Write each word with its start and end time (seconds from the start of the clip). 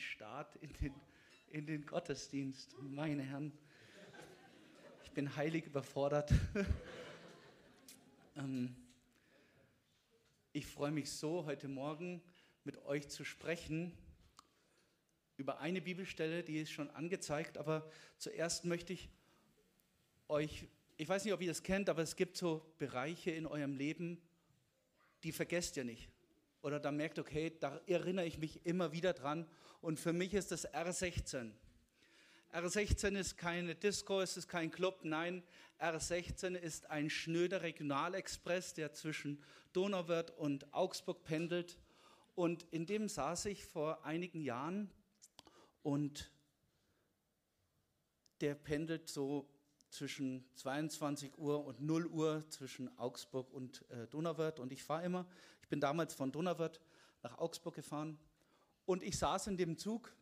Start 0.00 0.56
in 0.56 0.72
den, 0.74 0.94
in 1.50 1.66
den 1.66 1.84
Gottesdienst. 1.84 2.74
Meine 2.80 3.22
Herren, 3.22 3.52
ich 5.04 5.10
bin 5.12 5.36
heilig 5.36 5.66
überfordert. 5.66 6.32
ähm, 8.36 8.74
ich 10.52 10.66
freue 10.66 10.90
mich 10.90 11.10
so, 11.10 11.44
heute 11.44 11.68
Morgen 11.68 12.22
mit 12.64 12.84
euch 12.86 13.08
zu 13.08 13.24
sprechen 13.24 13.92
über 15.36 15.60
eine 15.60 15.80
Bibelstelle, 15.80 16.42
die 16.42 16.58
ist 16.58 16.70
schon 16.70 16.90
angezeigt, 16.90 17.58
aber 17.58 17.90
zuerst 18.18 18.64
möchte 18.64 18.92
ich 18.92 19.10
euch, 20.28 20.66
ich 20.96 21.08
weiß 21.08 21.24
nicht, 21.24 21.34
ob 21.34 21.40
ihr 21.40 21.48
das 21.48 21.62
kennt, 21.62 21.88
aber 21.88 22.02
es 22.02 22.16
gibt 22.16 22.36
so 22.36 22.74
Bereiche 22.78 23.30
in 23.30 23.46
eurem 23.46 23.74
Leben, 23.74 24.20
die 25.24 25.32
vergesst 25.32 25.76
ihr 25.76 25.84
nicht. 25.84 26.10
Oder 26.62 26.78
da 26.78 26.90
merkt, 26.90 27.18
okay, 27.18 27.52
da 27.58 27.80
erinnere 27.86 28.26
ich 28.26 28.38
mich 28.38 28.64
immer 28.66 28.92
wieder 28.92 29.12
dran. 29.12 29.46
Und 29.80 29.98
für 29.98 30.12
mich 30.12 30.34
ist 30.34 30.52
das 30.52 30.68
R16. 30.72 31.52
R16 32.52 33.16
ist 33.16 33.38
keine 33.38 33.74
Disco, 33.74 34.20
es 34.20 34.36
ist 34.36 34.48
kein 34.48 34.70
Club, 34.70 35.00
nein, 35.04 35.44
R16 35.78 36.56
ist 36.56 36.90
ein 36.90 37.08
schnöder 37.08 37.62
Regionalexpress, 37.62 38.74
der 38.74 38.92
zwischen 38.92 39.42
Donauwörth 39.72 40.30
und 40.32 40.74
Augsburg 40.74 41.22
pendelt. 41.22 41.78
Und 42.34 42.64
in 42.70 42.86
dem 42.86 43.08
saß 43.08 43.46
ich 43.46 43.64
vor 43.64 44.04
einigen 44.04 44.40
Jahren 44.40 44.90
und 45.82 46.32
der 48.40 48.54
pendelt 48.54 49.08
so 49.08 49.48
zwischen 49.90 50.44
22 50.54 51.38
Uhr 51.38 51.64
und 51.64 51.80
0 51.80 52.06
Uhr 52.06 52.44
zwischen 52.48 52.96
Augsburg 52.98 53.52
und 53.52 53.84
äh, 53.90 54.06
Donauwörth. 54.08 54.60
Und 54.60 54.72
ich 54.72 54.82
fahre 54.82 55.04
immer, 55.04 55.26
bin 55.70 55.80
damals 55.80 56.12
von 56.12 56.30
Donauwörth 56.30 56.80
nach 57.22 57.38
Augsburg 57.38 57.76
gefahren 57.76 58.18
und 58.84 59.02
ich 59.02 59.16
saß 59.16 59.46
in 59.46 59.56
dem 59.56 59.78
Zug 59.78 60.12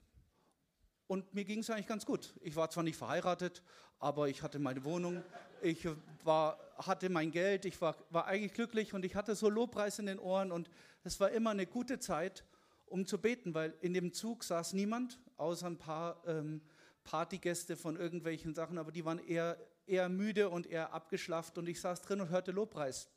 und 1.07 1.35
mir 1.35 1.45
ging 1.45 1.61
es 1.61 1.71
eigentlich 1.71 1.87
ganz 1.87 2.05
gut. 2.05 2.35
Ich 2.43 2.55
war 2.55 2.69
zwar 2.71 2.85
nicht 2.85 2.99
verheiratet, 2.99 3.63
aber 3.99 4.29
ich 4.29 4.43
hatte 4.43 4.59
meine 4.59 4.85
Wohnung, 4.85 5.25
ich 5.63 5.89
war, 6.23 6.59
hatte 6.77 7.09
mein 7.09 7.31
Geld, 7.31 7.65
ich 7.65 7.81
war, 7.81 7.97
war 8.11 8.27
eigentlich 8.27 8.53
glücklich 8.53 8.93
und 8.93 9.05
ich 9.05 9.17
hatte 9.17 9.35
so 9.35 9.49
Lobpreis 9.49 9.99
in 9.99 10.07
den 10.07 10.19
Ohren 10.19 10.53
und 10.53 10.71
es 11.03 11.19
war 11.19 11.31
immer 11.31 11.51
eine 11.51 11.67
gute 11.67 11.99
Zeit, 11.99 12.45
um 12.87 13.07
zu 13.07 13.19
beten, 13.19 13.55
weil 13.55 13.75
in 13.81 13.95
dem 13.95 14.12
Zug 14.12 14.45
saß 14.45 14.75
niemand, 14.75 15.19
außer 15.39 15.67
ein 15.67 15.79
paar 15.79 16.23
ähm, 16.27 16.61
Partygäste 17.05 17.77
von 17.77 17.97
irgendwelchen 17.97 18.55
Sachen, 18.55 18.77
aber 18.77 18.93
die 18.93 19.05
waren 19.05 19.19
eher, 19.19 19.57
eher 19.87 20.11
müde 20.11 20.51
und 20.51 20.67
eher 20.67 20.93
abgeschlafft 20.93 21.57
und 21.57 21.69
ich 21.71 21.81
saß 21.81 22.03
drin 22.03 22.21
und 22.21 22.29
hörte 22.29 22.53
Lobpreis. 22.53 23.09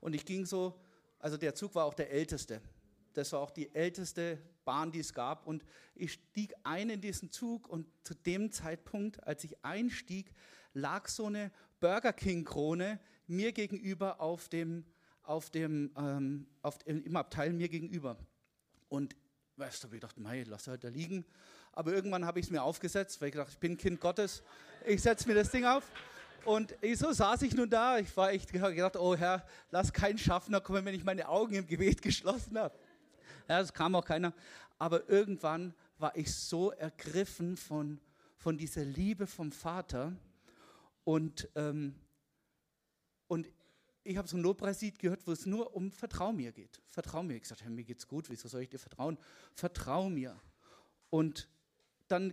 Und 0.00 0.14
ich 0.14 0.26
ging 0.26 0.44
so, 0.44 0.78
also 1.20 1.36
der 1.36 1.54
Zug 1.54 1.74
war 1.74 1.84
auch 1.84 1.94
der 1.94 2.10
älteste. 2.10 2.60
Das 3.12 3.32
war 3.32 3.40
auch 3.40 3.50
die 3.50 3.74
älteste 3.74 4.38
Bahn, 4.64 4.90
die 4.90 5.00
es 5.00 5.12
gab. 5.14 5.46
Und 5.46 5.64
ich 5.94 6.12
stieg 6.12 6.54
ein 6.64 6.90
in 6.90 7.00
diesen 7.00 7.30
Zug 7.30 7.68
und 7.68 7.86
zu 8.04 8.14
dem 8.14 8.50
Zeitpunkt, 8.50 9.22
als 9.24 9.44
ich 9.44 9.64
einstieg, 9.64 10.32
lag 10.72 11.08
so 11.08 11.26
eine 11.26 11.50
Burger 11.80 12.12
King-Krone 12.12 13.00
mir 13.26 13.52
gegenüber 13.52 14.20
auf 14.20 14.48
dem, 14.48 14.84
auf 15.22 15.50
dem, 15.50 15.92
ähm, 15.96 16.46
auf, 16.62 16.78
im 16.86 17.16
Abteil 17.16 17.52
mir 17.52 17.68
gegenüber. 17.68 18.16
Und 18.88 19.14
weißt 19.56 19.84
du, 19.84 19.92
ich 19.92 20.00
dachte, 20.00 20.20
mei, 20.20 20.44
lass 20.46 20.66
halt 20.68 20.84
da 20.84 20.88
liegen. 20.88 21.24
Aber 21.72 21.92
irgendwann 21.92 22.24
habe 22.24 22.40
ich 22.40 22.46
es 22.46 22.50
mir 22.50 22.62
aufgesetzt, 22.62 23.20
weil 23.20 23.28
ich 23.28 23.32
gedacht, 23.32 23.50
ich 23.52 23.58
bin 23.58 23.76
Kind 23.76 24.00
Gottes. 24.00 24.42
Ich 24.86 25.02
setze 25.02 25.28
mir 25.28 25.34
das 25.34 25.50
Ding 25.50 25.64
auf. 25.64 25.90
Und 26.44 26.74
so 26.94 27.12
saß 27.12 27.42
ich 27.42 27.54
nun 27.54 27.68
da. 27.68 27.98
Ich 27.98 28.16
war 28.16 28.32
echt 28.32 28.52
gedacht, 28.52 28.96
oh 28.96 29.16
Herr, 29.16 29.44
lass 29.70 29.92
keinen 29.92 30.18
Schaffner 30.18 30.60
kommen, 30.60 30.84
wenn 30.84 30.94
ich 30.94 31.04
meine 31.04 31.28
Augen 31.28 31.54
im 31.54 31.66
Gebet 31.66 32.02
geschlossen 32.02 32.58
habe. 32.58 32.78
Ja, 33.48 33.60
es 33.60 33.72
kam 33.72 33.94
auch 33.94 34.04
keiner. 34.04 34.32
Aber 34.78 35.08
irgendwann 35.08 35.74
war 35.98 36.16
ich 36.16 36.34
so 36.34 36.70
ergriffen 36.70 37.56
von, 37.56 38.00
von 38.36 38.56
dieser 38.56 38.84
Liebe 38.84 39.26
vom 39.26 39.52
Vater. 39.52 40.16
Und, 41.04 41.48
ähm, 41.54 41.94
und 43.28 43.46
ich 44.02 44.16
habe 44.16 44.26
so 44.26 44.36
ein 44.36 44.42
Lobpreislied 44.42 44.98
gehört, 44.98 45.26
wo 45.26 45.32
es 45.32 45.46
nur 45.46 45.74
um 45.76 45.92
Vertrau 45.92 46.32
mir 46.32 46.52
geht. 46.52 46.80
Vertrau 46.88 47.22
mir. 47.22 47.36
Ich 47.36 47.46
sagte, 47.46 47.68
mir 47.68 47.84
geht's 47.84 48.08
gut, 48.08 48.30
wieso 48.30 48.48
soll 48.48 48.62
ich 48.62 48.70
dir 48.70 48.78
vertrauen? 48.78 49.18
Vertrau 49.54 50.08
mir. 50.08 50.40
Und 51.10 51.48
dann, 52.08 52.32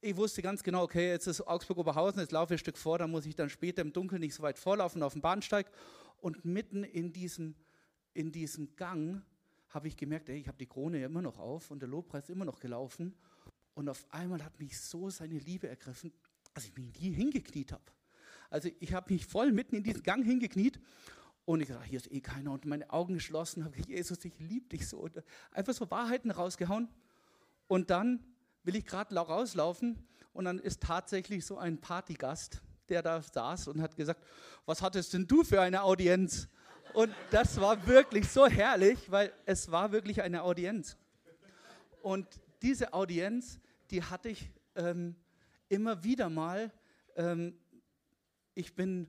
ich 0.00 0.16
wusste 0.16 0.42
ganz 0.42 0.62
genau, 0.62 0.82
okay, 0.82 1.10
jetzt 1.10 1.26
ist 1.26 1.40
Augsburg-Oberhausen, 1.40 2.20
jetzt 2.20 2.32
laufe 2.32 2.54
ich 2.54 2.58
ein 2.58 2.62
Stück 2.62 2.78
vor, 2.78 2.98
da 2.98 3.06
muss 3.06 3.26
ich 3.26 3.34
dann 3.34 3.50
später 3.50 3.82
im 3.82 3.92
Dunkeln 3.92 4.20
nicht 4.20 4.34
so 4.34 4.42
weit 4.42 4.58
vorlaufen 4.58 5.02
auf 5.02 5.12
dem 5.12 5.22
Bahnsteig. 5.22 5.70
Und 6.20 6.44
mitten 6.44 6.84
in 6.84 7.12
diesem, 7.12 7.54
in 8.14 8.32
diesem 8.32 8.74
Gang 8.76 9.22
habe 9.68 9.88
ich 9.88 9.96
gemerkt, 9.96 10.28
ey, 10.28 10.38
ich 10.38 10.48
habe 10.48 10.58
die 10.58 10.66
Krone 10.66 10.98
ja 10.98 11.06
immer 11.06 11.22
noch 11.22 11.38
auf 11.38 11.70
und 11.70 11.80
der 11.80 11.88
Lobpreis 11.88 12.28
immer 12.28 12.44
noch 12.44 12.60
gelaufen. 12.60 13.14
Und 13.74 13.88
auf 13.88 14.06
einmal 14.10 14.44
hat 14.44 14.58
mich 14.58 14.80
so 14.80 15.10
seine 15.10 15.38
Liebe 15.38 15.68
ergriffen, 15.68 16.12
dass 16.54 16.64
ich 16.64 16.74
mich 16.76 17.00
nie 17.00 17.12
hingekniet 17.12 17.72
habe. 17.72 17.84
Also 18.50 18.70
ich 18.80 18.92
habe 18.92 19.12
mich 19.12 19.26
voll 19.26 19.52
mitten 19.52 19.76
in 19.76 19.82
diesen 19.82 20.02
Gang 20.02 20.24
hingekniet 20.24 20.80
und 21.44 21.60
ich 21.60 21.68
dachte, 21.68 21.84
hier 21.84 21.98
ist 21.98 22.10
eh 22.10 22.20
keiner. 22.20 22.52
Und 22.52 22.64
meine 22.64 22.90
Augen 22.90 23.14
geschlossen, 23.14 23.64
habe 23.64 23.74
gesagt, 23.74 23.90
Jesus, 23.90 24.24
ich 24.24 24.38
liebe 24.38 24.68
dich 24.68 24.88
so. 24.88 24.98
Und 24.98 25.22
einfach 25.50 25.74
so 25.74 25.90
Wahrheiten 25.90 26.30
rausgehauen. 26.30 26.88
Und 27.68 27.90
dann 27.90 28.24
will 28.68 28.76
ich 28.76 28.84
gerade 28.84 29.16
rauslaufen 29.16 29.96
und 30.34 30.44
dann 30.44 30.58
ist 30.58 30.82
tatsächlich 30.82 31.46
so 31.46 31.56
ein 31.56 31.80
Partygast, 31.80 32.60
der 32.90 33.00
da 33.00 33.22
saß 33.22 33.68
und 33.68 33.80
hat 33.80 33.96
gesagt, 33.96 34.22
was 34.66 34.82
hattest 34.82 35.14
denn 35.14 35.26
du 35.26 35.42
für 35.42 35.62
eine 35.62 35.84
Audienz? 35.84 36.48
Und 36.92 37.10
das 37.30 37.58
war 37.62 37.86
wirklich 37.86 38.28
so 38.28 38.46
herrlich, 38.46 39.10
weil 39.10 39.32
es 39.46 39.70
war 39.70 39.90
wirklich 39.90 40.20
eine 40.20 40.42
Audienz. 40.42 40.98
Und 42.02 42.26
diese 42.60 42.92
Audienz, 42.92 43.58
die 43.90 44.02
hatte 44.02 44.28
ich 44.28 44.50
ähm, 44.74 45.16
immer 45.70 46.04
wieder 46.04 46.28
mal. 46.28 46.70
Ähm, 47.16 47.58
ich 48.52 48.74
bin 48.74 49.08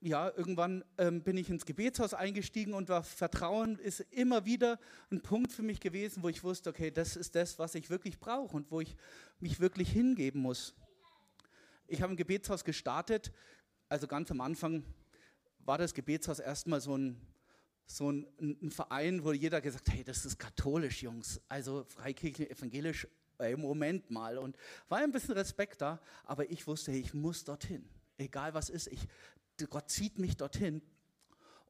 ja, 0.00 0.30
irgendwann 0.36 0.84
ähm, 0.96 1.22
bin 1.22 1.36
ich 1.36 1.50
ins 1.50 1.66
Gebetshaus 1.66 2.14
eingestiegen 2.14 2.72
und 2.72 2.88
war 2.88 3.02
Vertrauen 3.02 3.78
ist 3.78 4.00
immer 4.10 4.44
wieder 4.44 4.78
ein 5.10 5.22
Punkt 5.22 5.52
für 5.52 5.62
mich 5.62 5.80
gewesen, 5.80 6.22
wo 6.22 6.28
ich 6.28 6.44
wusste, 6.44 6.70
okay, 6.70 6.90
das 6.90 7.16
ist 7.16 7.34
das, 7.34 7.58
was 7.58 7.74
ich 7.74 7.90
wirklich 7.90 8.20
brauche 8.20 8.56
und 8.56 8.70
wo 8.70 8.80
ich 8.80 8.96
mich 9.40 9.58
wirklich 9.58 9.90
hingeben 9.90 10.40
muss. 10.40 10.74
Ich 11.88 12.02
habe 12.02 12.12
ein 12.12 12.16
Gebetshaus 12.16 12.64
gestartet, 12.64 13.32
also 13.88 14.06
ganz 14.06 14.30
am 14.30 14.40
Anfang 14.40 14.84
war 15.60 15.78
das 15.78 15.94
Gebetshaus 15.94 16.38
erstmal 16.38 16.80
so 16.80 16.96
ein, 16.96 17.20
so 17.86 18.10
ein, 18.10 18.26
ein 18.38 18.70
Verein, 18.70 19.24
wo 19.24 19.32
jeder 19.32 19.60
gesagt 19.60 19.88
hat, 19.88 19.96
hey, 19.96 20.04
das 20.04 20.24
ist 20.24 20.38
katholisch, 20.38 21.02
Jungs, 21.02 21.40
also 21.48 21.84
freikirchlich, 21.84 22.50
evangelisch, 22.50 23.08
ey, 23.38 23.56
Moment 23.56 24.10
mal. 24.10 24.38
Und 24.38 24.56
war 24.88 24.98
ein 24.98 25.10
bisschen 25.10 25.34
Respekt 25.34 25.80
da, 25.80 26.00
aber 26.24 26.50
ich 26.50 26.66
wusste, 26.66 26.92
hey, 26.92 27.00
ich 27.00 27.14
muss 27.14 27.44
dorthin 27.44 27.88
egal 28.18 28.54
was 28.54 28.68
ist, 28.68 28.88
ich 28.88 29.00
Gott 29.66 29.90
zieht 29.90 30.18
mich 30.18 30.36
dorthin. 30.36 30.82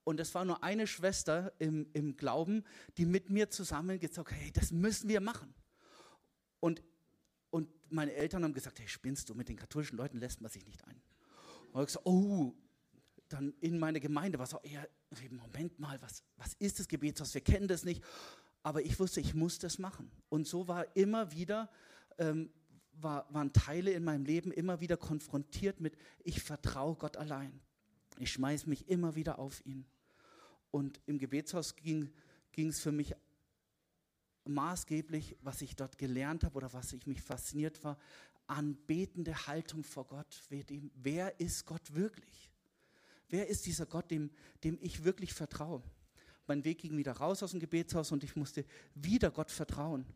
Und 0.04 0.20
es 0.20 0.34
war 0.34 0.44
nur 0.44 0.62
eine 0.62 0.86
Schwester 0.86 1.52
im, 1.58 1.86
im 1.92 2.16
Glauben, 2.16 2.64
die 2.96 3.04
mit 3.04 3.30
mir 3.30 3.50
zusammen 3.50 4.00
gesagt 4.00 4.30
hat, 4.30 4.38
hey, 4.38 4.50
das 4.52 4.70
müssen 4.70 5.08
wir 5.08 5.20
machen. 5.20 5.52
Und, 6.60 6.82
und 7.50 7.68
meine 7.90 8.14
Eltern 8.14 8.44
haben 8.44 8.54
gesagt, 8.54 8.78
hey, 8.78 8.88
spinnst 8.88 9.28
du, 9.28 9.34
mit 9.34 9.48
den 9.48 9.56
katholischen 9.56 9.98
Leuten 9.98 10.18
lässt 10.18 10.40
man 10.40 10.50
sich 10.50 10.66
nicht 10.66 10.82
ein. 10.84 11.00
Und 11.72 11.82
ich 11.82 11.86
gesagt, 11.88 12.06
oh, 12.06 12.54
dann 13.28 13.52
in 13.60 13.78
meine 13.78 14.00
Gemeinde 14.00 14.38
war 14.38 14.46
auch 14.54 14.64
eher, 14.64 14.88
Moment 15.30 15.78
mal, 15.78 16.00
was, 16.00 16.22
was 16.36 16.54
ist 16.54 16.78
das 16.78 16.88
Gebetshaus? 16.88 17.34
Wir 17.34 17.42
kennen 17.42 17.68
das 17.68 17.84
nicht. 17.84 18.02
Aber 18.62 18.82
ich 18.82 18.98
wusste, 18.98 19.20
ich 19.20 19.34
muss 19.34 19.58
das 19.58 19.78
machen. 19.78 20.10
Und 20.28 20.46
so 20.46 20.68
war 20.68 20.96
immer 20.96 21.32
wieder, 21.32 21.70
ähm, 22.18 22.50
war, 22.92 23.32
waren 23.32 23.52
Teile 23.52 23.92
in 23.92 24.04
meinem 24.04 24.24
Leben 24.24 24.52
immer 24.52 24.80
wieder 24.80 24.96
konfrontiert 24.96 25.80
mit, 25.80 25.96
ich 26.24 26.42
vertraue 26.42 26.96
Gott 26.96 27.16
allein. 27.16 27.60
Ich 28.18 28.32
schmeiße 28.32 28.68
mich 28.68 28.88
immer 28.88 29.14
wieder 29.14 29.38
auf 29.38 29.64
ihn. 29.64 29.86
Und 30.70 31.00
im 31.06 31.18
Gebetshaus 31.18 31.76
ging 31.76 32.12
es 32.56 32.80
für 32.80 32.92
mich 32.92 33.14
maßgeblich, 34.44 35.36
was 35.40 35.62
ich 35.62 35.76
dort 35.76 35.98
gelernt 35.98 36.44
habe 36.44 36.56
oder 36.56 36.72
was 36.72 36.92
ich 36.92 37.06
mich 37.06 37.22
fasziniert 37.22 37.82
war, 37.84 37.98
anbetende 38.46 39.46
Haltung 39.46 39.84
vor 39.84 40.06
Gott. 40.06 40.42
Wer 40.48 41.38
ist 41.38 41.66
Gott 41.66 41.94
wirklich? 41.94 42.50
Wer 43.28 43.46
ist 43.46 43.66
dieser 43.66 43.86
Gott, 43.86 44.10
dem, 44.10 44.30
dem 44.64 44.78
ich 44.80 45.04
wirklich 45.04 45.34
vertraue? 45.34 45.82
Mein 46.46 46.64
Weg 46.64 46.78
ging 46.78 46.96
wieder 46.96 47.12
raus 47.12 47.42
aus 47.42 47.50
dem 47.50 47.60
Gebetshaus 47.60 48.10
und 48.10 48.24
ich 48.24 48.34
musste 48.34 48.64
wieder 48.94 49.30
Gott 49.30 49.50
vertrauen. 49.50 50.06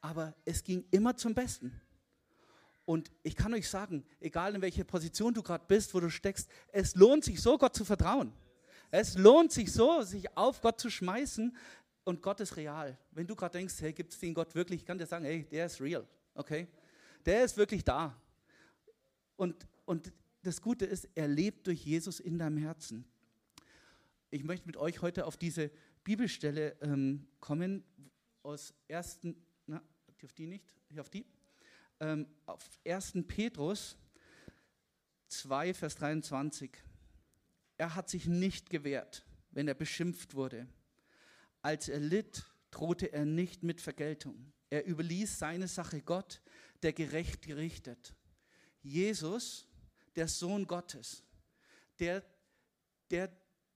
Aber 0.00 0.34
es 0.46 0.64
ging 0.64 0.84
immer 0.90 1.16
zum 1.16 1.34
Besten. 1.34 1.80
Und 2.92 3.10
ich 3.22 3.36
kann 3.36 3.54
euch 3.54 3.70
sagen, 3.70 4.04
egal 4.20 4.54
in 4.54 4.60
welcher 4.60 4.84
Position 4.84 5.32
du 5.32 5.42
gerade 5.42 5.64
bist, 5.66 5.94
wo 5.94 6.00
du 6.00 6.10
steckst, 6.10 6.46
es 6.72 6.94
lohnt 6.94 7.24
sich 7.24 7.40
so, 7.40 7.56
Gott 7.56 7.74
zu 7.74 7.86
vertrauen. 7.86 8.34
Es 8.90 9.16
lohnt 9.16 9.50
sich 9.50 9.72
so, 9.72 10.02
sich 10.02 10.36
auf 10.36 10.60
Gott 10.60 10.78
zu 10.78 10.90
schmeißen 10.90 11.56
und 12.04 12.20
Gott 12.20 12.40
ist 12.40 12.54
real. 12.58 12.98
Wenn 13.12 13.26
du 13.26 13.34
gerade 13.34 13.56
denkst, 13.56 13.76
hey, 13.80 13.94
gibt 13.94 14.12
es 14.12 14.18
den 14.18 14.34
Gott 14.34 14.54
wirklich? 14.54 14.82
Ich 14.82 14.86
kann 14.86 14.98
dir 14.98 15.06
sagen, 15.06 15.24
hey, 15.24 15.44
der 15.50 15.64
ist 15.64 15.80
real, 15.80 16.06
okay? 16.34 16.68
Der 17.24 17.42
ist 17.42 17.56
wirklich 17.56 17.82
da. 17.82 18.14
Und, 19.36 19.66
und 19.86 20.12
das 20.42 20.60
Gute 20.60 20.84
ist, 20.84 21.08
er 21.14 21.28
lebt 21.28 21.68
durch 21.68 21.82
Jesus 21.86 22.20
in 22.20 22.38
deinem 22.38 22.58
Herzen. 22.58 23.06
Ich 24.28 24.44
möchte 24.44 24.66
mit 24.66 24.76
euch 24.76 25.00
heute 25.00 25.24
auf 25.24 25.38
diese 25.38 25.70
Bibelstelle 26.04 26.76
ähm, 26.82 27.26
kommen 27.40 27.84
aus 28.42 28.74
1. 28.90 29.20
Na, 29.66 29.82
auf 30.22 30.34
die 30.34 30.46
nicht, 30.46 30.66
hier 30.90 31.00
auf 31.00 31.08
die. 31.08 31.24
Ähm, 32.02 32.26
auf 32.46 32.68
1. 32.84 33.12
Petrus 33.28 33.96
2, 35.28 35.72
Vers 35.72 35.94
23. 35.94 36.72
Er 37.78 37.94
hat 37.94 38.10
sich 38.10 38.26
nicht 38.26 38.70
gewehrt, 38.70 39.24
wenn 39.52 39.68
er 39.68 39.74
beschimpft 39.74 40.34
wurde. 40.34 40.66
Als 41.60 41.88
er 41.88 42.00
litt, 42.00 42.44
drohte 42.72 43.12
er 43.12 43.24
nicht 43.24 43.62
mit 43.62 43.80
Vergeltung. 43.80 44.52
Er 44.68 44.84
überließ 44.84 45.38
seine 45.38 45.68
Sache 45.68 46.02
Gott, 46.02 46.42
der 46.82 46.92
gerecht 46.92 47.42
gerichtet. 47.42 48.16
Jesus, 48.82 49.68
der 50.16 50.26
Sohn 50.26 50.66
Gottes, 50.66 51.22
der, 52.00 52.24
der, 53.12 53.30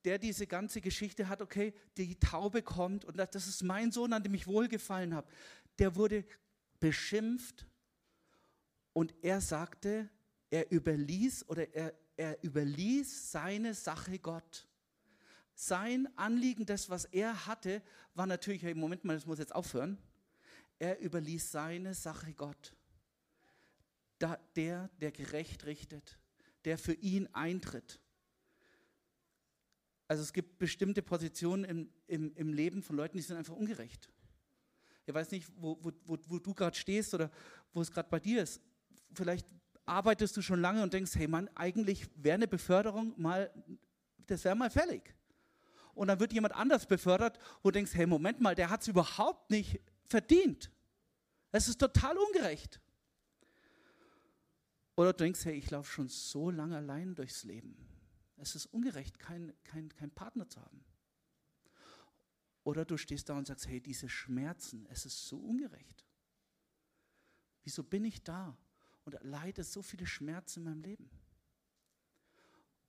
der 0.04 0.18
diese 0.18 0.48
ganze 0.48 0.80
Geschichte 0.80 1.28
hat, 1.28 1.42
okay, 1.42 1.72
die 1.96 2.18
Taube 2.18 2.62
kommt 2.62 3.04
und 3.04 3.18
das 3.18 3.46
ist 3.46 3.62
mein 3.62 3.92
Sohn, 3.92 4.12
an 4.12 4.24
dem 4.24 4.34
ich 4.34 4.48
wohlgefallen 4.48 5.14
habe, 5.14 5.28
der 5.78 5.94
wurde 5.94 6.24
beschimpft 6.80 7.68
und 8.96 9.12
er 9.20 9.42
sagte, 9.42 10.08
er 10.48 10.72
überließ 10.72 11.50
oder 11.50 11.70
er, 11.74 11.92
er 12.16 12.42
überließ 12.42 13.30
seine 13.30 13.74
Sache 13.74 14.18
Gott. 14.18 14.66
Sein 15.54 16.08
Anliegen, 16.16 16.64
das, 16.64 16.88
was 16.88 17.04
er 17.04 17.46
hatte, 17.46 17.82
war 18.14 18.26
natürlich, 18.26 18.62
hey, 18.62 18.72
Moment 18.72 19.04
mal, 19.04 19.12
das 19.12 19.26
muss 19.26 19.38
jetzt 19.38 19.54
aufhören. 19.54 19.98
Er 20.78 20.98
überließ 20.98 21.52
seine 21.52 21.92
Sache 21.92 22.32
Gott. 22.32 22.74
Da, 24.18 24.38
der, 24.56 24.88
der 24.98 25.12
gerecht 25.12 25.66
richtet, 25.66 26.18
der 26.64 26.78
für 26.78 26.94
ihn 26.94 27.26
eintritt. 27.34 28.00
Also 30.08 30.22
es 30.22 30.32
gibt 30.32 30.56
bestimmte 30.56 31.02
Positionen 31.02 31.64
im, 31.64 31.92
im, 32.06 32.32
im 32.34 32.54
Leben 32.54 32.82
von 32.82 32.96
Leuten, 32.96 33.18
die 33.18 33.22
sind 33.22 33.36
einfach 33.36 33.56
ungerecht. 33.56 34.10
Ich 35.04 35.12
weiß 35.12 35.32
nicht, 35.32 35.52
wo, 35.54 35.76
wo, 35.82 35.92
wo, 36.06 36.18
wo 36.28 36.38
du 36.38 36.54
gerade 36.54 36.74
stehst 36.74 37.12
oder 37.12 37.30
wo 37.74 37.82
es 37.82 37.90
gerade 37.90 38.08
bei 38.08 38.20
dir 38.20 38.42
ist. 38.42 38.62
Vielleicht 39.12 39.46
arbeitest 39.84 40.36
du 40.36 40.42
schon 40.42 40.60
lange 40.60 40.82
und 40.82 40.92
denkst, 40.92 41.14
hey 41.14 41.28
Mann, 41.28 41.48
eigentlich 41.54 42.08
wäre 42.16 42.34
eine 42.34 42.48
Beförderung 42.48 43.14
mal, 43.16 43.50
das 44.26 44.44
wäre 44.44 44.56
mal 44.56 44.70
fällig. 44.70 45.14
Und 45.94 46.08
dann 46.08 46.20
wird 46.20 46.32
jemand 46.32 46.54
anders 46.54 46.86
befördert, 46.86 47.38
wo 47.62 47.70
du 47.70 47.74
denkst, 47.74 47.94
hey 47.94 48.06
Moment 48.06 48.40
mal, 48.40 48.54
der 48.54 48.68
hat 48.68 48.82
es 48.82 48.88
überhaupt 48.88 49.50
nicht 49.50 49.80
verdient. 50.04 50.70
Es 51.52 51.68
ist 51.68 51.80
total 51.80 52.18
ungerecht. 52.18 52.80
Oder 54.96 55.12
du 55.12 55.24
denkst, 55.24 55.44
hey, 55.44 55.54
ich 55.54 55.70
laufe 55.70 55.90
schon 55.90 56.08
so 56.08 56.50
lange 56.50 56.76
allein 56.76 57.14
durchs 57.14 57.44
Leben. 57.44 57.76
Es 58.38 58.54
ist 58.54 58.66
ungerecht, 58.66 59.18
keinen 59.18 59.52
kein, 59.64 59.88
kein 59.90 60.10
Partner 60.10 60.48
zu 60.48 60.60
haben. 60.60 60.84
Oder 62.64 62.84
du 62.84 62.96
stehst 62.96 63.28
da 63.28 63.38
und 63.38 63.46
sagst, 63.46 63.68
hey, 63.68 63.80
diese 63.80 64.08
Schmerzen, 64.08 64.86
es 64.90 65.06
ist 65.06 65.26
so 65.26 65.38
ungerecht. 65.38 66.04
Wieso 67.62 67.82
bin 67.84 68.04
ich 68.04 68.22
da 68.22 68.56
und 69.06 69.14
erleide 69.14 69.64
so 69.64 69.80
viele 69.80 70.06
Schmerzen 70.06 70.58
in 70.58 70.64
meinem 70.64 70.82
Leben? 70.82 71.10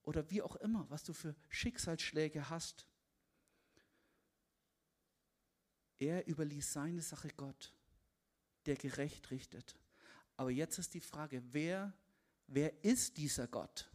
Oder 0.03 0.29
wie 0.29 0.41
auch 0.41 0.57
immer, 0.57 0.89
was 0.89 1.03
du 1.03 1.13
für 1.13 1.33
Schicksalsschläge 1.47 2.49
hast. 2.49 2.85
Er 5.97 6.27
überließ 6.27 6.73
seine 6.73 7.01
Sache 7.01 7.29
Gott, 7.29 7.73
der 8.65 8.75
gerecht 8.75 9.31
richtet. 9.31 9.77
Aber 10.35 10.51
jetzt 10.51 10.77
ist 10.77 10.93
die 10.93 10.99
Frage, 10.99 11.41
wer, 11.53 11.93
wer 12.47 12.83
ist 12.83 13.15
dieser 13.15 13.47
Gott? 13.47 13.89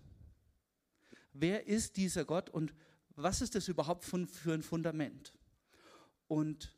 wer 1.33 1.67
ist 1.67 1.97
dieser 1.97 2.25
Gott 2.25 2.51
und 2.51 2.75
was 3.15 3.41
ist 3.41 3.55
das 3.55 3.69
überhaupt 3.69 4.05
für 4.05 4.53
ein 4.53 4.63
Fundament? 4.63 5.33
Und 6.29 6.75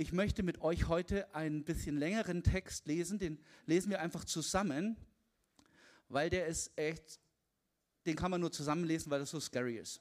ich 0.00 0.12
möchte 0.12 0.42
mit 0.42 0.62
euch 0.62 0.88
heute 0.88 1.34
einen 1.34 1.62
bisschen 1.62 1.98
längeren 1.98 2.42
Text 2.42 2.86
lesen, 2.86 3.18
den 3.18 3.38
lesen 3.66 3.90
wir 3.90 4.00
einfach 4.00 4.24
zusammen, 4.24 4.96
weil 6.08 6.30
der 6.30 6.46
ist 6.46 6.72
echt, 6.76 7.20
den 8.06 8.16
kann 8.16 8.30
man 8.30 8.40
nur 8.40 8.50
zusammenlesen, 8.50 9.10
weil 9.10 9.20
das 9.20 9.28
so 9.28 9.38
scary 9.38 9.76
ist. 9.76 10.00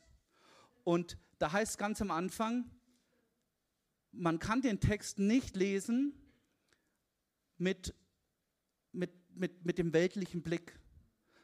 Und 0.86 1.18
da 1.38 1.52
heißt 1.52 1.78
ganz 1.78 2.02
am 2.02 2.12
Anfang, 2.12 2.72
man 4.14 4.40
kann 4.40 4.62
den 4.62 4.80
Text 4.80 5.20
nicht 5.20 5.58
lesen 5.58 6.14
mit, 7.58 7.94
mit, 8.94 9.12
mit, 9.36 9.66
mit 9.66 9.78
dem 9.78 9.92
weltlichen 9.92 10.42
Blick. 10.42 10.80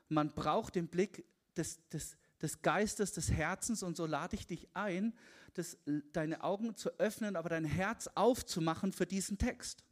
Man 0.08 0.34
braucht 0.34 0.76
den 0.76 0.88
Blick 0.88 1.26
des, 1.58 1.86
des, 1.90 2.16
des 2.42 2.62
Geistes, 2.62 3.12
des 3.12 3.32
Herzens 3.32 3.84
und 3.84 3.98
so 3.98 4.06
lade 4.06 4.38
ich 4.38 4.48
dich 4.48 4.74
ein, 4.74 5.14
das, 5.58 5.78
deine 6.14 6.44
Augen 6.44 6.76
zu 6.76 6.90
öffnen, 7.00 7.36
aber 7.36 7.50
dein 7.50 7.66
Herz 7.66 8.08
aufzumachen 8.16 8.92
für 8.92 9.06
diesen 9.06 9.38
Text. 9.38 9.84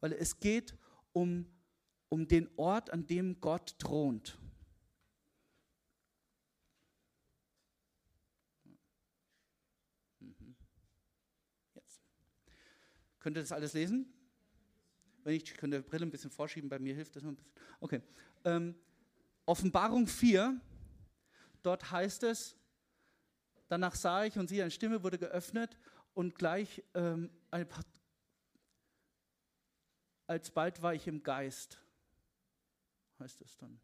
Weil 0.00 0.12
es 0.12 0.40
geht 0.40 0.76
um, 1.12 1.46
um 2.08 2.26
den 2.26 2.48
Ort, 2.56 2.90
an 2.90 3.06
dem 3.06 3.40
Gott 3.40 3.78
thront. 3.78 4.38
Mhm. 10.18 10.56
Jetzt. 11.74 12.00
Könnt 13.20 13.36
ihr 13.36 13.42
das 13.42 13.52
alles 13.52 13.74
lesen? 13.74 14.12
Wenn 15.24 15.36
ich 15.36 15.54
könnte 15.54 15.80
die 15.80 15.88
Brille 15.88 16.04
ein 16.06 16.10
bisschen 16.10 16.30
vorschieben, 16.30 16.68
bei 16.68 16.78
mir 16.78 16.94
hilft 16.94 17.14
das 17.14 17.22
ein 17.22 17.36
bisschen. 17.36 17.52
Okay. 17.78 18.02
Ähm, 18.44 18.74
Offenbarung 19.46 20.06
4, 20.06 20.60
Dort 21.62 21.90
heißt 21.90 22.24
es, 22.24 22.56
danach 23.72 23.94
sah 23.94 24.24
ich 24.24 24.38
und 24.38 24.48
siehe, 24.48 24.62
eine 24.62 24.70
Stimme 24.70 25.02
wurde 25.02 25.16
geöffnet 25.16 25.78
und 26.12 26.34
gleich 26.34 26.84
ähm, 26.92 27.30
paar, 27.50 27.84
alsbald 30.26 30.82
war 30.82 30.94
ich 30.94 31.06
im 31.06 31.22
Geist, 31.22 31.80
heißt 33.18 33.40
es 33.40 33.56
dann. 33.56 33.80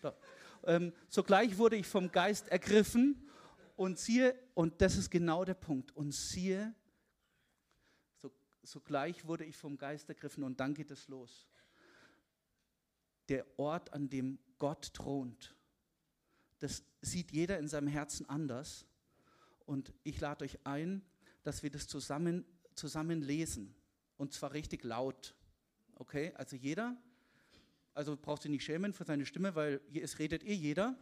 Da. 0.00 0.16
Ähm, 0.64 0.92
sogleich 1.08 1.58
wurde 1.58 1.76
ich 1.76 1.86
vom 1.86 2.10
Geist 2.10 2.48
ergriffen 2.48 3.30
und 3.76 4.00
siehe, 4.00 4.36
und 4.54 4.80
das 4.80 4.96
ist 4.96 5.10
genau 5.10 5.44
der 5.44 5.54
Punkt, 5.54 5.94
und 5.96 6.12
siehe, 6.12 6.74
so, 8.16 8.32
sogleich 8.64 9.26
wurde 9.26 9.44
ich 9.44 9.56
vom 9.56 9.78
Geist 9.78 10.08
ergriffen 10.08 10.42
und 10.42 10.58
dann 10.58 10.74
geht 10.74 10.90
es 10.90 11.06
los. 11.06 11.48
Der 13.28 13.46
Ort, 13.58 13.92
an 13.92 14.10
dem 14.10 14.40
Gott 14.58 14.92
thront 14.92 15.54
das 16.64 16.82
sieht 17.02 17.30
jeder 17.30 17.58
in 17.58 17.68
seinem 17.68 17.88
Herzen 17.88 18.26
anders. 18.26 18.86
Und 19.66 19.92
ich 20.02 20.20
lade 20.20 20.44
euch 20.44 20.58
ein, 20.64 21.02
dass 21.42 21.62
wir 21.62 21.70
das 21.70 21.86
zusammen, 21.86 22.44
zusammen 22.74 23.22
lesen. 23.22 23.74
Und 24.16 24.32
zwar 24.32 24.52
richtig 24.52 24.84
laut. 24.84 25.34
Okay, 25.96 26.32
also 26.36 26.56
jeder, 26.56 26.96
also 27.94 28.16
braucht 28.16 28.44
ihr 28.44 28.50
nicht 28.50 28.64
schämen 28.64 28.92
für 28.92 29.04
seine 29.04 29.26
Stimme, 29.26 29.54
weil 29.54 29.80
es 29.92 30.18
redet 30.18 30.44
eh 30.44 30.54
jeder. 30.54 30.96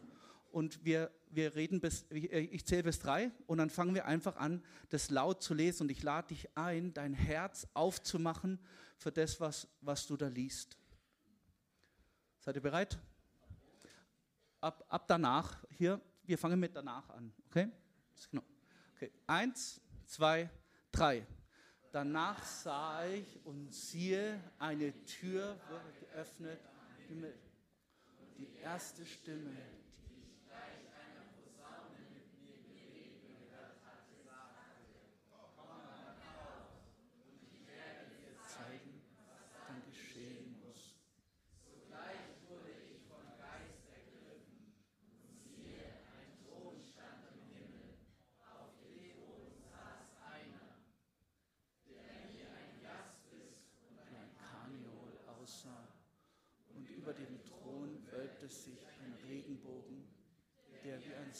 Und 0.50 0.84
wir, 0.84 1.10
wir 1.30 1.54
reden 1.54 1.80
bis, 1.80 2.04
ich 2.10 2.66
zähle 2.66 2.82
bis 2.82 2.98
drei 2.98 3.30
und 3.46 3.56
dann 3.56 3.70
fangen 3.70 3.94
wir 3.94 4.04
einfach 4.04 4.36
an, 4.36 4.62
das 4.90 5.08
laut 5.08 5.42
zu 5.42 5.54
lesen. 5.54 5.84
Und 5.84 5.90
ich 5.90 6.02
lade 6.02 6.28
dich 6.28 6.48
ein, 6.56 6.92
dein 6.92 7.14
Herz 7.14 7.66
aufzumachen 7.72 8.58
für 8.98 9.10
das, 9.10 9.40
was, 9.40 9.68
was 9.80 10.06
du 10.06 10.16
da 10.16 10.28
liest. 10.28 10.76
Seid 12.40 12.56
ihr 12.56 12.62
bereit? 12.62 12.98
ab, 14.62 14.84
ab 14.88 15.04
danach 15.08 15.64
hier, 15.70 16.00
wir 16.24 16.38
fangen 16.38 16.58
mit 16.58 16.74
danach 16.74 17.08
an, 17.10 17.32
okay? 17.46 17.68
Genau. 18.30 18.42
Okay? 19.02 19.12
Eins, 19.26 19.80
zwei, 20.06 20.48
drei. 20.90 21.26
Danach 21.90 22.42
sah 22.42 23.04
ich 23.06 23.44
und 23.44 23.72
siehe, 23.74 24.40
eine 24.58 24.92
Tür 25.04 25.60
wurde 25.68 25.92
geöffnet, 26.00 26.60
die 28.38 28.48
erste 28.62 29.04
Stimme, 29.04 29.56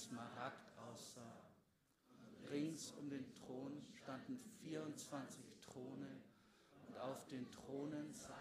Smaragd 0.03 0.73
aussah. 0.79 1.39
Rings 2.51 2.93
um 2.99 3.09
den 3.09 3.25
Thron 3.35 3.87
standen 3.95 4.41
24 4.65 5.45
Throne 5.61 6.09
und 6.89 6.99
auf 6.99 7.25
den 7.27 7.49
Thronen 7.53 8.13
saßen 8.13 8.32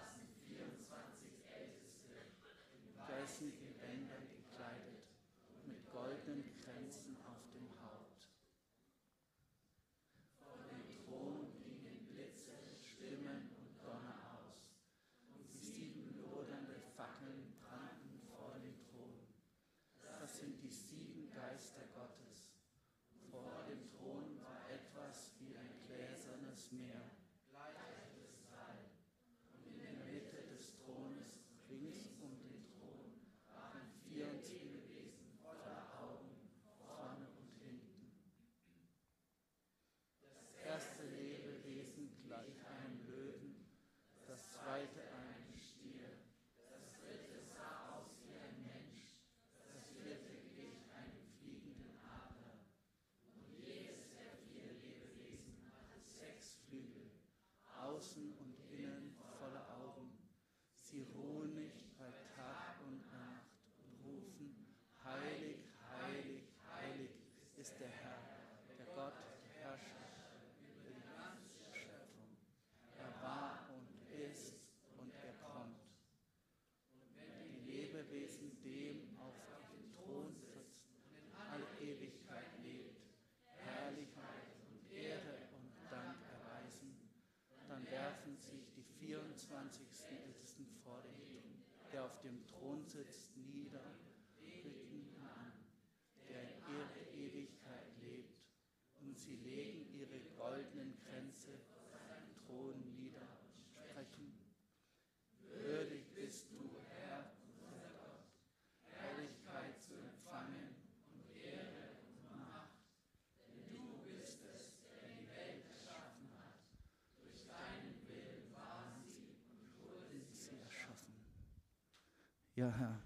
Ja, 122.62 122.70
Herr, 122.70 123.02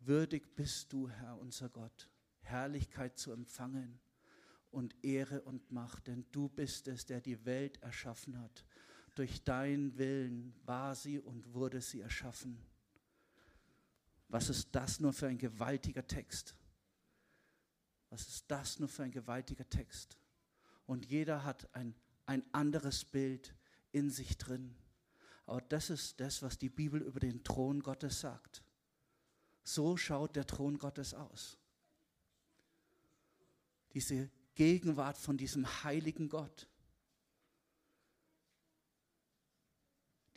würdig 0.00 0.56
bist 0.56 0.92
du, 0.92 1.08
Herr, 1.08 1.38
unser 1.38 1.68
Gott, 1.68 2.08
Herrlichkeit 2.40 3.16
zu 3.16 3.30
empfangen 3.30 4.00
und 4.72 4.96
Ehre 5.04 5.42
und 5.42 5.70
Macht, 5.70 6.08
denn 6.08 6.26
du 6.32 6.48
bist 6.48 6.88
es, 6.88 7.06
der 7.06 7.20
die 7.20 7.44
Welt 7.44 7.80
erschaffen 7.80 8.40
hat. 8.40 8.64
Durch 9.14 9.44
deinen 9.44 9.96
Willen 9.98 10.52
war 10.64 10.96
sie 10.96 11.20
und 11.20 11.54
wurde 11.54 11.80
sie 11.80 12.00
erschaffen. 12.00 12.60
Was 14.26 14.48
ist 14.50 14.74
das 14.74 14.98
nur 14.98 15.12
für 15.12 15.28
ein 15.28 15.38
gewaltiger 15.38 16.04
Text? 16.04 16.56
Was 18.10 18.26
ist 18.26 18.50
das 18.50 18.80
nur 18.80 18.88
für 18.88 19.04
ein 19.04 19.12
gewaltiger 19.12 19.68
Text? 19.68 20.18
Und 20.86 21.06
jeder 21.06 21.44
hat 21.44 21.72
ein, 21.72 21.94
ein 22.26 22.42
anderes 22.50 23.04
Bild 23.04 23.54
in 23.92 24.10
sich 24.10 24.36
drin. 24.38 24.74
Aber 25.48 25.62
das 25.62 25.88
ist 25.88 26.20
das, 26.20 26.42
was 26.42 26.58
die 26.58 26.68
Bibel 26.68 27.00
über 27.00 27.20
den 27.20 27.42
Thron 27.42 27.80
Gottes 27.80 28.20
sagt. 28.20 28.62
So 29.64 29.96
schaut 29.96 30.36
der 30.36 30.46
Thron 30.46 30.76
Gottes 30.76 31.14
aus. 31.14 31.56
Diese 33.94 34.30
Gegenwart 34.54 35.16
von 35.16 35.38
diesem 35.38 35.66
heiligen 35.84 36.28
Gott. 36.28 36.68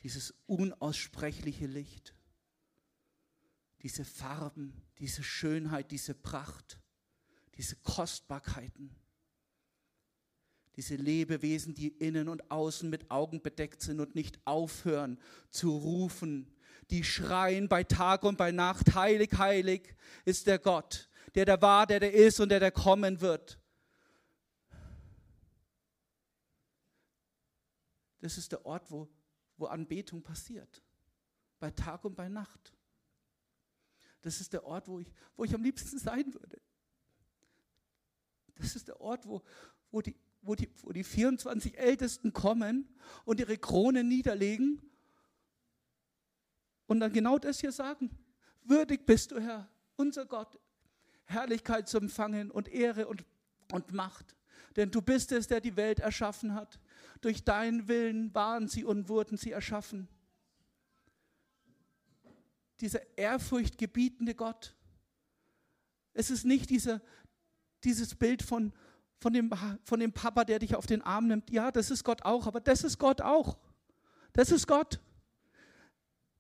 Dieses 0.01 0.34
unaussprechliche 0.48 1.68
Licht, 1.68 2.15
diese 3.82 4.06
Farben, 4.06 4.82
diese 5.00 5.24
Schönheit, 5.24 5.91
diese 5.91 6.13
Pracht, 6.13 6.80
diese 7.56 7.75
Kostbarkeiten, 7.75 8.96
diese 10.82 10.96
Lebewesen, 10.96 11.76
die 11.76 11.90
innen 11.90 12.28
und 12.28 12.50
außen 12.50 12.90
mit 12.90 13.12
Augen 13.12 13.44
bedeckt 13.44 13.84
sind 13.84 14.00
und 14.00 14.16
nicht 14.16 14.40
aufhören 14.46 15.20
zu 15.52 15.78
rufen, 15.78 16.52
die 16.90 17.04
schreien 17.04 17.70
bei 17.70 17.84
Tag 17.84 18.24
und 18.24 18.36
bei 18.36 18.52
Nacht, 18.52 18.96
heilig, 18.96 19.38
heilig 19.38 19.96
ist 20.26 20.48
der 20.48 20.58
Gott, 20.58 21.08
der 21.36 21.46
da 21.46 21.62
war, 21.62 21.86
der 21.86 22.00
da 22.00 22.08
ist 22.08 22.40
und 22.40 22.50
der 22.50 22.60
da 22.60 22.72
kommen 22.72 23.22
wird. 23.22 23.60
Das 28.20 28.40
ist 28.40 28.52
der 28.52 28.66
Ort, 28.66 28.90
wo, 28.90 29.08
wo 29.58 29.68
Anbetung 29.68 30.24
passiert. 30.24 30.82
Bei 31.60 31.70
Tag 31.70 32.06
und 32.06 32.16
bei 32.16 32.28
Nacht. 32.28 32.74
Das 34.24 34.42
ist 34.42 34.52
der 34.54 34.64
Ort, 34.64 34.88
wo 34.88 35.00
ich, 35.00 35.14
wo 35.36 35.44
ich 35.44 35.54
am 35.54 35.62
liebsten 35.62 36.00
sein 36.00 36.34
würde. 36.34 36.60
Das 38.56 38.76
ist 38.76 38.88
der 38.88 39.00
Ort, 39.00 39.28
wo, 39.28 39.44
wo, 39.92 40.02
die, 40.02 40.16
wo, 40.41 40.55
die, 40.55 40.69
wo 40.81 40.91
die 40.91 41.03
24 41.03 41.77
Ältesten 41.77 42.33
kommen 42.33 42.88
und 43.25 43.39
ihre 43.39 43.57
Krone 43.57 44.03
niederlegen 44.03 44.81
und 46.91 47.00
dann 47.00 47.13
genau 47.13 47.38
das 47.38 47.62
hier 47.62 47.71
sagen. 47.71 48.10
Würdig 48.63 49.05
bist 49.05 49.31
du, 49.31 49.39
Herr, 49.39 49.69
unser 49.95 50.25
Gott, 50.25 50.60
Herrlichkeit 51.24 51.88
zu 51.88 51.98
empfangen 51.98 52.51
und 52.51 52.67
Ehre 52.67 53.07
und, 53.07 53.24
und 53.71 53.93
Macht. 53.93 54.36
Denn 54.75 54.91
du 54.91 55.01
bist 55.01 55.31
es, 55.31 55.48
der 55.48 55.62
die 55.62 55.77
Welt 55.77 56.00
erschaffen 56.00 56.53
hat. 56.53 56.81
Durch 57.21 57.45
deinen 57.45 57.88
Willen 57.88 58.36
waren 58.36 58.67
sie 58.67 58.83
und 58.83 59.10
wurden 59.10 59.38
sie 59.38 59.51
erschaffen. 59.51 60.07
Dieser 62.79 63.00
ehrfurchtgebietende 63.17 64.36
Gott. 64.36 64.75
Es 66.13 66.29
ist 66.29 66.43
nicht 66.43 66.69
dieser, 66.69 67.01
dieses 67.83 68.15
Bild 68.15 68.41
von, 68.41 68.74
von, 69.22 69.34
dem, 69.34 69.51
von 69.84 70.00
dem 70.00 70.12
Papa, 70.12 70.44
der 70.44 70.58
dich 70.58 70.75
auf 70.75 70.88
den 70.88 71.04
Arm 71.04 71.28
nimmt. 71.28 71.51
Ja, 71.51 71.72
das 71.72 71.92
ist 71.92 72.04
Gott 72.04 72.24
auch, 72.24 72.48
aber 72.48 72.60
das 72.60 72.84
ist 72.84 72.98
Gott 72.98 73.22
auch. 73.22 73.60
Das 74.34 74.50
ist 74.51 74.68
Gott. 74.68 75.00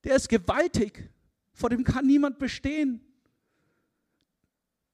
Der 0.03 0.15
ist 0.15 0.27
gewaltig. 0.27 1.11
Vor 1.53 1.69
dem 1.69 1.83
kann 1.83 2.07
niemand 2.07 2.39
bestehen. 2.39 3.05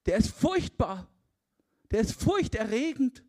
Der 0.06 0.18
ist 0.18 0.32
furchtbar. 0.32 1.08
Der 1.90 2.02
ist 2.02 2.22
furchterregend. 2.22 3.24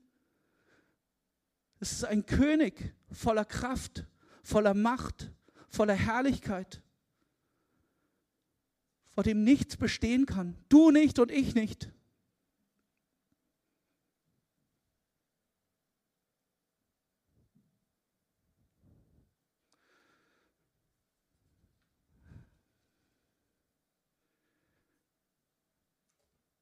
Es 1.79 1.93
ist 1.93 2.05
ein 2.05 2.27
König 2.27 2.93
voller 3.13 3.45
Kraft, 3.45 4.07
voller 4.43 4.75
Macht, 4.75 5.31
voller 5.69 5.95
Herrlichkeit, 5.95 6.83
vor 9.15 9.23
dem 9.23 9.45
nichts 9.45 9.77
bestehen 9.77 10.27
kann. 10.27 10.57
Du 10.69 10.91
nicht 10.91 11.21
und 11.21 11.31
ich 11.31 11.55
nicht. 11.55 11.93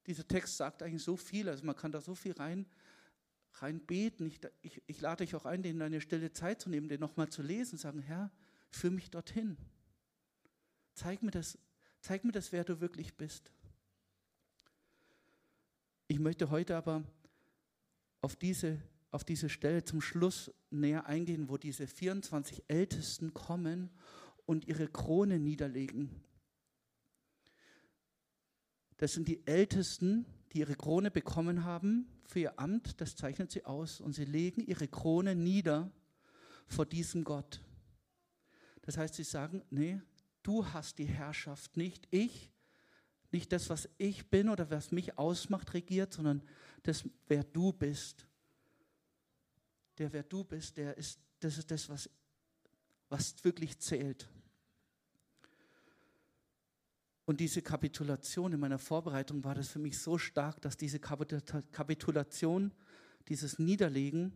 Dieser 0.07 0.27
Text 0.27 0.57
sagt 0.57 0.83
eigentlich 0.83 1.03
so 1.03 1.17
viel, 1.17 1.49
also 1.49 1.65
man 1.65 1.77
kann 1.77 1.93
da 1.93 2.01
so 2.01 2.15
viel 2.15 2.33
rein, 2.33 2.67
rein 3.55 3.81
beten. 3.81 4.27
Ich, 4.27 4.41
ich, 4.63 4.83
ich 4.87 5.01
lade 5.01 5.25
euch 5.25 5.35
auch 5.35 5.45
ein, 5.45 5.63
den 5.63 5.83
eine 5.83 6.01
stille 6.01 6.33
Zeit 6.33 6.61
zu 6.61 6.71
nehmen, 6.71 6.89
den 6.89 7.01
nochmal 7.01 7.29
zu 7.29 7.43
lesen, 7.43 7.77
sagen, 7.79 8.01
Herr, 8.01 8.31
führ 8.71 8.91
mich 8.91 9.11
dorthin. 9.11 9.57
Zeig 10.95 11.23
mir 11.23 11.31
das, 11.31 11.59
zeig 12.01 12.25
mir 12.25 12.33
das, 12.33 12.53
wer 12.53 12.65
du 12.65 12.81
wirklich 12.81 13.17
bist. 13.17 13.51
Ich 16.09 16.21
möchte 16.21 16.51
heute 16.51 16.77
aber 16.77 17.03
auf 18.21 18.37
diese, 18.37 18.81
auf 19.11 19.25
diese 19.25 19.49
Stelle 19.49 19.85
zum 19.85 20.01
Schluss 20.01 20.53
näher 20.71 21.07
eingehen, 21.07 21.49
wo 21.49 21.57
diese 21.57 21.87
24 21.87 22.65
Ältesten 22.69 23.35
kommen 23.35 23.91
und 24.47 24.67
ihre 24.67 24.87
Krone 24.87 25.41
niederlegen. 25.41 26.23
Das 28.97 29.13
sind 29.13 29.29
die 29.29 29.47
Ältesten, 29.47 30.27
die 30.53 30.61
ihre 30.61 30.75
Krone 30.75 31.11
bekommen 31.11 31.65
haben 31.65 32.07
für 32.27 32.41
ihr 32.41 32.59
Amt, 32.59 33.01
das 33.01 33.17
zeichnet 33.17 33.51
sie 33.51 33.65
aus. 33.65 34.01
Und 34.01 34.15
sie 34.15 34.25
legen 34.25 34.63
ihre 34.63 34.89
Krone 34.89 35.35
nieder 35.35 35.91
vor 36.67 36.87
diesem 36.87 37.25
Gott. 37.25 37.61
Das 38.83 38.97
heißt, 38.97 39.15
sie 39.15 39.25
sagen, 39.25 39.63
nee, 39.71 40.01
du 40.43 40.67
hast 40.67 40.99
die 40.99 41.07
Herrschaft, 41.07 41.77
nicht 41.77 42.07
ich, 42.11 42.53
nicht 43.33 43.53
das, 43.53 43.69
was 43.69 43.89
ich 43.99 44.31
bin 44.31 44.49
oder 44.49 44.71
was 44.71 44.93
mich 44.93 45.19
ausmacht, 45.19 45.75
regiert, 45.75 46.13
sondern 46.13 46.43
das, 46.83 47.05
wer 47.27 47.45
du 47.45 47.73
bist. 47.73 48.27
Der, 49.99 50.13
wer 50.13 50.23
du 50.23 50.45
bist, 50.45 50.77
der 50.77 50.97
ist, 50.97 51.21
das 51.41 51.59
ist 51.59 51.71
das, 51.71 51.89
was, 51.89 52.09
was 53.09 53.45
wirklich 53.45 53.79
zählt. 53.79 54.29
Und 57.27 57.41
diese 57.41 57.61
Kapitulation 57.61 58.53
in 58.53 58.61
meiner 58.61 58.79
Vorbereitung 58.79 59.43
war 59.43 59.57
das 59.57 59.69
für 59.69 59.81
mich 59.81 59.99
so 59.99 60.17
stark, 60.17 60.63
dass 60.63 60.77
diese 60.77 61.01
Kapitulation, 61.01 62.73
dieses 63.29 63.59
Niederlegen 63.59 64.33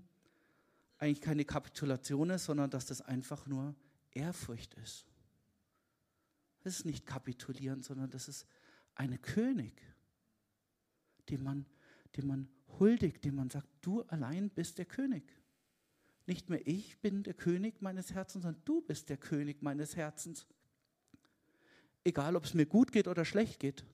eigentlich 0.98 1.20
keine 1.20 1.44
Kapitulation 1.44 2.30
ist, 2.30 2.44
sondern 2.44 2.68
dass 2.68 2.86
das 2.86 3.00
einfach 3.00 3.46
nur 3.46 3.76
Ehrfurcht 4.10 4.74
ist. 4.74 5.06
Das 6.62 6.80
ist 6.80 6.84
nicht 6.84 7.06
kapitulieren, 7.06 7.82
sondern 7.82 8.10
das 8.10 8.28
ist 8.28 8.44
ein 8.96 9.22
König, 9.22 9.80
dem 11.30 11.44
man, 11.44 11.66
dem 12.16 12.26
man 12.26 12.48
huldigt, 12.80 13.24
dem 13.24 13.36
man 13.36 13.50
sagt, 13.50 13.68
du 13.82 14.02
allein 14.02 14.50
bist 14.50 14.78
der 14.78 14.84
König. 14.84 15.22
Nicht 16.26 16.50
mehr 16.50 16.66
ich 16.66 16.98
bin 17.00 17.22
der 17.22 17.34
König 17.34 17.80
meines 17.80 18.12
Herzens, 18.12 18.42
sondern 18.42 18.62
du 18.64 18.82
bist 18.82 19.08
der 19.08 19.16
König 19.16 19.62
meines 19.62 19.96
Herzens. 19.96 20.46
Egal, 22.04 22.36
ob 22.36 22.44
es 22.44 22.54
mir 22.54 22.66
gut 22.66 22.92
geht 22.92 23.08
oder 23.08 23.24
schlecht 23.24 23.60
geht. 23.60 23.84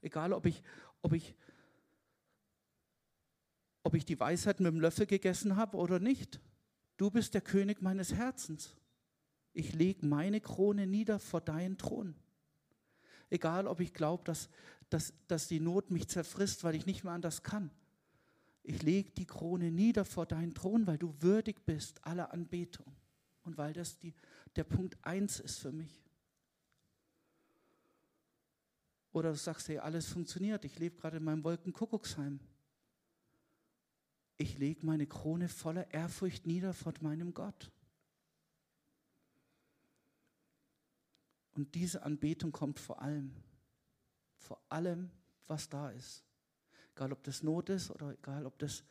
Egal, 0.00 0.32
ob 0.32 0.46
ich, 0.46 0.62
ob 1.02 1.12
ich, 1.12 1.34
ob 3.82 3.94
ich 3.94 4.04
die 4.04 4.18
Weisheit 4.18 4.60
mit 4.60 4.72
dem 4.72 4.80
Löffel 4.80 5.06
gegessen 5.06 5.56
habe 5.56 5.76
oder 5.76 5.98
nicht. 5.98 6.40
Du 6.96 7.10
bist 7.10 7.34
der 7.34 7.40
König 7.40 7.82
meines 7.82 8.14
Herzens. 8.14 8.76
Ich 9.52 9.74
lege 9.74 10.06
meine 10.06 10.40
Krone 10.40 10.86
nieder 10.86 11.18
vor 11.18 11.40
deinen 11.40 11.78
Thron. 11.78 12.14
Egal, 13.30 13.66
ob 13.66 13.80
ich 13.80 13.92
glaube, 13.92 14.24
dass, 14.24 14.48
dass, 14.88 15.12
dass 15.26 15.48
die 15.48 15.60
Not 15.60 15.90
mich 15.90 16.08
zerfrisst, 16.08 16.64
weil 16.64 16.74
ich 16.74 16.86
nicht 16.86 17.04
mehr 17.04 17.12
anders 17.12 17.42
kann. 17.42 17.70
Ich 18.62 18.82
lege 18.82 19.10
die 19.10 19.26
Krone 19.26 19.70
nieder 19.70 20.04
vor 20.04 20.26
deinen 20.26 20.54
Thron, 20.54 20.86
weil 20.86 20.98
du 20.98 21.14
würdig 21.20 21.64
bist 21.64 22.04
aller 22.04 22.32
Anbetung 22.32 22.94
und 23.44 23.56
weil 23.56 23.72
das 23.72 23.98
die, 23.98 24.14
der 24.56 24.64
Punkt 24.64 24.98
eins 25.02 25.40
ist 25.40 25.58
für 25.58 25.72
mich. 25.72 26.02
Oder 29.12 29.30
du 29.30 29.36
sagst, 29.36 29.68
hey, 29.68 29.78
alles 29.78 30.06
funktioniert, 30.06 30.64
ich 30.64 30.78
lebe 30.78 30.96
gerade 30.96 31.16
in 31.16 31.24
meinem 31.24 31.44
Wolkenkuckucksheim. 31.44 32.40
Ich 34.36 34.58
lege 34.58 34.86
meine 34.86 35.06
Krone 35.06 35.48
voller 35.48 35.92
Ehrfurcht 35.92 36.46
nieder 36.46 36.72
vor 36.72 36.92
meinem 37.00 37.34
Gott. 37.34 37.72
Und 41.54 41.74
diese 41.74 42.04
Anbetung 42.04 42.52
kommt 42.52 42.78
vor 42.78 43.02
allem, 43.02 43.34
vor 44.36 44.62
allem, 44.68 45.10
was 45.48 45.68
da 45.68 45.90
ist. 45.90 46.24
Egal, 46.94 47.12
ob 47.12 47.24
das 47.24 47.42
Not 47.42 47.68
ist 47.68 47.90
oder 47.90 48.12
egal, 48.12 48.46
ob 48.46 48.56
das, 48.60 48.84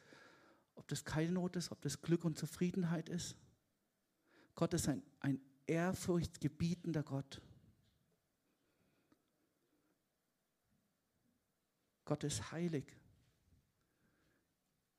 ob 0.75 0.86
das 0.89 1.05
keine 1.05 1.31
Not 1.31 1.55
ist, 1.55 1.71
ob 1.71 1.81
das 1.81 2.01
Glück 2.01 2.25
und 2.25 2.38
Zufriedenheit 2.38 3.07
ist. 3.07 3.38
Gott 4.53 4.74
ist 4.74 4.89
ein, 4.89 5.01
ein 5.21 5.39
ehrfurchtgebietender 5.65 7.03
Gott. 7.03 7.41
Gott 12.08 12.24
ist 12.24 12.54
heilig. 12.54 12.86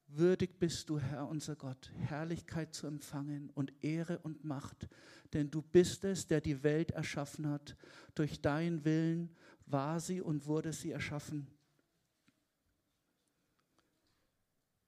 Würdig 0.08 0.58
bist 0.58 0.90
du, 0.90 0.98
Herr 0.98 1.26
unser 1.26 1.56
Gott, 1.56 1.90
Herrlichkeit 1.96 2.74
zu 2.74 2.86
empfangen 2.86 3.48
und 3.54 3.72
Ehre 3.82 4.18
und 4.18 4.44
Macht, 4.44 4.90
denn 5.32 5.50
du 5.50 5.62
bist 5.62 6.04
es, 6.04 6.26
der 6.26 6.42
die 6.42 6.62
Welt 6.62 6.90
erschaffen 6.90 7.48
hat. 7.48 7.78
Durch 8.14 8.42
deinen 8.42 8.84
Willen 8.84 9.34
war 9.64 10.00
sie 10.00 10.20
und 10.20 10.44
wurde 10.44 10.74
sie 10.74 10.90
erschaffen. 10.90 11.46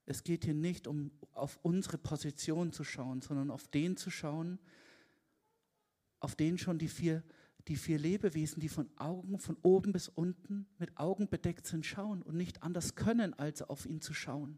Es 0.05 0.23
geht 0.23 0.45
hier 0.45 0.53
nicht 0.53 0.85
um 0.85 1.09
auf 1.33 1.57
unsere 1.63 1.97
Position 1.97 2.71
zu 2.71 2.83
schauen, 2.83 3.21
sondern 3.23 3.49
auf 3.49 3.67
den 3.67 3.97
zu 3.97 4.11
schauen, 4.11 4.59
auf 6.19 6.35
den 6.35 6.59
schon 6.59 6.77
die 6.77 6.87
vier, 6.87 7.23
die 7.67 7.75
vier 7.75 7.99
Lebewesen, 7.99 8.59
die 8.59 8.69
von 8.69 8.89
Augen 8.97 9.39
von 9.39 9.57
oben 9.61 9.91
bis 9.91 10.07
unten 10.07 10.67
mit 10.77 10.97
Augen 10.97 11.29
bedeckt 11.29 11.67
sind, 11.67 11.85
schauen 11.85 12.21
und 12.21 12.35
nicht 12.35 12.63
anders 12.63 12.95
können, 12.95 13.33
als 13.33 13.61
auf 13.61 13.85
ihn 13.85 14.01
zu 14.01 14.13
schauen. 14.13 14.57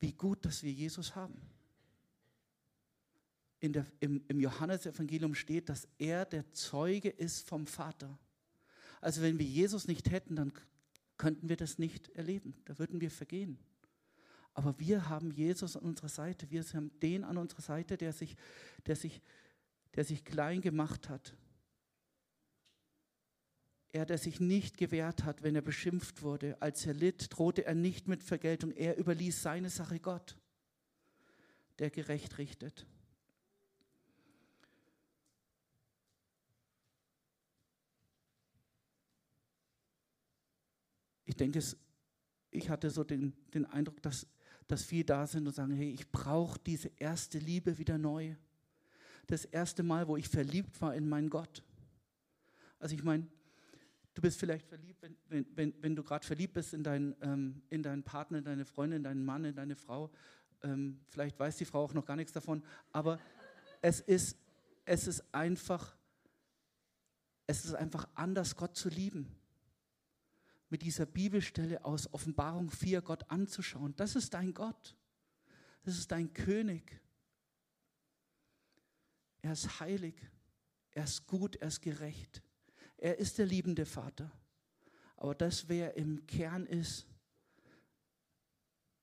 wie 0.00 0.12
gut, 0.12 0.44
dass 0.44 0.62
wir 0.62 0.72
Jesus 0.72 1.14
haben. 1.14 1.40
Der, 3.62 3.86
Im 4.00 4.24
im 4.26 4.40
Johannesevangelium 4.40 5.34
steht, 5.34 5.68
dass 5.68 5.86
er 5.98 6.24
der 6.24 6.50
Zeuge 6.52 7.10
ist 7.10 7.46
vom 7.46 7.66
Vater. 7.66 8.18
Also 9.02 9.20
wenn 9.20 9.38
wir 9.38 9.46
Jesus 9.46 9.86
nicht 9.86 10.10
hätten, 10.10 10.36
dann 10.36 10.52
könnten 11.18 11.50
wir 11.50 11.56
das 11.56 11.78
nicht 11.78 12.08
erleben. 12.10 12.54
Da 12.64 12.78
würden 12.78 13.02
wir 13.02 13.10
vergehen. 13.10 13.58
Aber 14.60 14.78
wir 14.78 15.08
haben 15.08 15.30
Jesus 15.30 15.74
an 15.74 15.84
unserer 15.84 16.10
Seite. 16.10 16.50
Wir 16.50 16.62
haben 16.62 16.90
den 17.00 17.24
an 17.24 17.38
unserer 17.38 17.62
Seite, 17.62 17.96
der 17.96 18.12
sich, 18.12 18.36
der 18.84 18.94
sich, 18.94 19.22
der 19.94 20.04
sich 20.04 20.22
klein 20.22 20.60
gemacht 20.60 21.08
hat, 21.08 21.34
er, 23.90 24.04
der 24.04 24.18
sich 24.18 24.38
nicht 24.38 24.76
gewehrt 24.76 25.24
hat, 25.24 25.42
wenn 25.42 25.54
er 25.54 25.62
beschimpft 25.62 26.20
wurde, 26.20 26.60
als 26.60 26.84
er 26.84 26.92
litt, 26.92 27.28
drohte 27.30 27.64
er 27.64 27.74
nicht 27.74 28.06
mit 28.06 28.22
Vergeltung. 28.22 28.70
Er 28.72 28.98
überließ 28.98 29.40
seine 29.40 29.70
Sache 29.70 29.98
Gott, 29.98 30.36
der 31.78 31.88
gerecht 31.88 32.36
richtet. 32.36 32.86
Ich 41.24 41.36
denke, 41.36 41.62
ich 42.50 42.68
hatte 42.68 42.90
so 42.90 43.04
den, 43.04 43.32
den 43.54 43.64
Eindruck, 43.64 44.02
dass, 44.02 44.26
dass 44.70 44.84
viele 44.84 45.04
da 45.04 45.26
sind 45.26 45.46
und 45.46 45.54
sagen, 45.54 45.72
hey, 45.72 45.90
ich 45.90 46.10
brauche 46.10 46.58
diese 46.58 46.90
erste 46.98 47.38
Liebe 47.38 47.78
wieder 47.78 47.98
neu. 47.98 48.34
Das 49.26 49.44
erste 49.44 49.82
Mal, 49.82 50.08
wo 50.08 50.16
ich 50.16 50.28
verliebt 50.28 50.80
war 50.80 50.94
in 50.94 51.08
meinen 51.08 51.30
Gott. 51.30 51.62
Also 52.78 52.94
ich 52.94 53.02
meine, 53.02 53.26
Du 54.14 54.22
bist 54.22 54.38
vielleicht 54.38 54.66
verliebt, 54.66 55.00
wenn, 55.02 55.16
wenn, 55.28 55.46
wenn, 55.54 55.74
wenn 55.80 55.96
du 55.96 56.02
gerade 56.02 56.26
verliebt 56.26 56.54
bist 56.54 56.74
in, 56.74 56.82
dein, 56.82 57.14
ähm, 57.22 57.62
in 57.70 57.82
deinen 57.82 58.02
Partner, 58.02 58.38
in 58.38 58.44
deine 58.44 58.64
Freundin, 58.64 58.98
in 58.98 59.04
deinen 59.04 59.24
Mann, 59.24 59.44
in 59.44 59.54
deine 59.54 59.76
Frau. 59.76 60.10
Ähm, 60.62 61.00
vielleicht 61.08 61.38
weiß 61.38 61.56
die 61.56 61.64
Frau 61.64 61.84
auch 61.84 61.94
noch 61.94 62.04
gar 62.04 62.16
nichts 62.16 62.32
davon, 62.32 62.62
aber 62.92 63.18
es 63.80 64.00
ist, 64.00 64.36
es 64.84 65.06
ist 65.06 65.24
einfach, 65.32 65.96
es 67.46 67.64
ist 67.64 67.74
einfach 67.74 68.08
anders, 68.14 68.56
Gott 68.56 68.76
zu 68.76 68.88
lieben. 68.88 69.26
Mit 70.70 70.82
dieser 70.82 71.04
Bibelstelle 71.04 71.84
aus 71.84 72.12
Offenbarung 72.14 72.70
4 72.70 73.02
Gott 73.02 73.30
anzuschauen. 73.30 73.94
Das 73.96 74.16
ist 74.16 74.32
dein 74.34 74.54
Gott. 74.54 74.96
Das 75.82 75.98
ist 75.98 76.10
dein 76.10 76.32
König. 76.32 77.00
Er 79.42 79.52
ist 79.52 79.80
heilig. 79.80 80.14
Er 80.92 81.04
ist 81.04 81.26
gut. 81.26 81.56
Er 81.56 81.68
ist 81.68 81.82
gerecht. 81.82 82.42
Er 82.96 83.18
ist 83.18 83.38
der 83.38 83.46
liebende 83.46 83.84
Vater. 83.84 84.30
Aber 85.16 85.34
das, 85.34 85.68
wer 85.68 85.96
im 85.96 86.26
Kern 86.26 86.66
ist, 86.66 87.06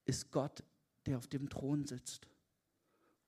ist 0.06 0.32
Gott, 0.32 0.64
der 1.06 1.18
auf 1.18 1.28
dem 1.28 1.50
Thron 1.50 1.86
sitzt 1.86 2.28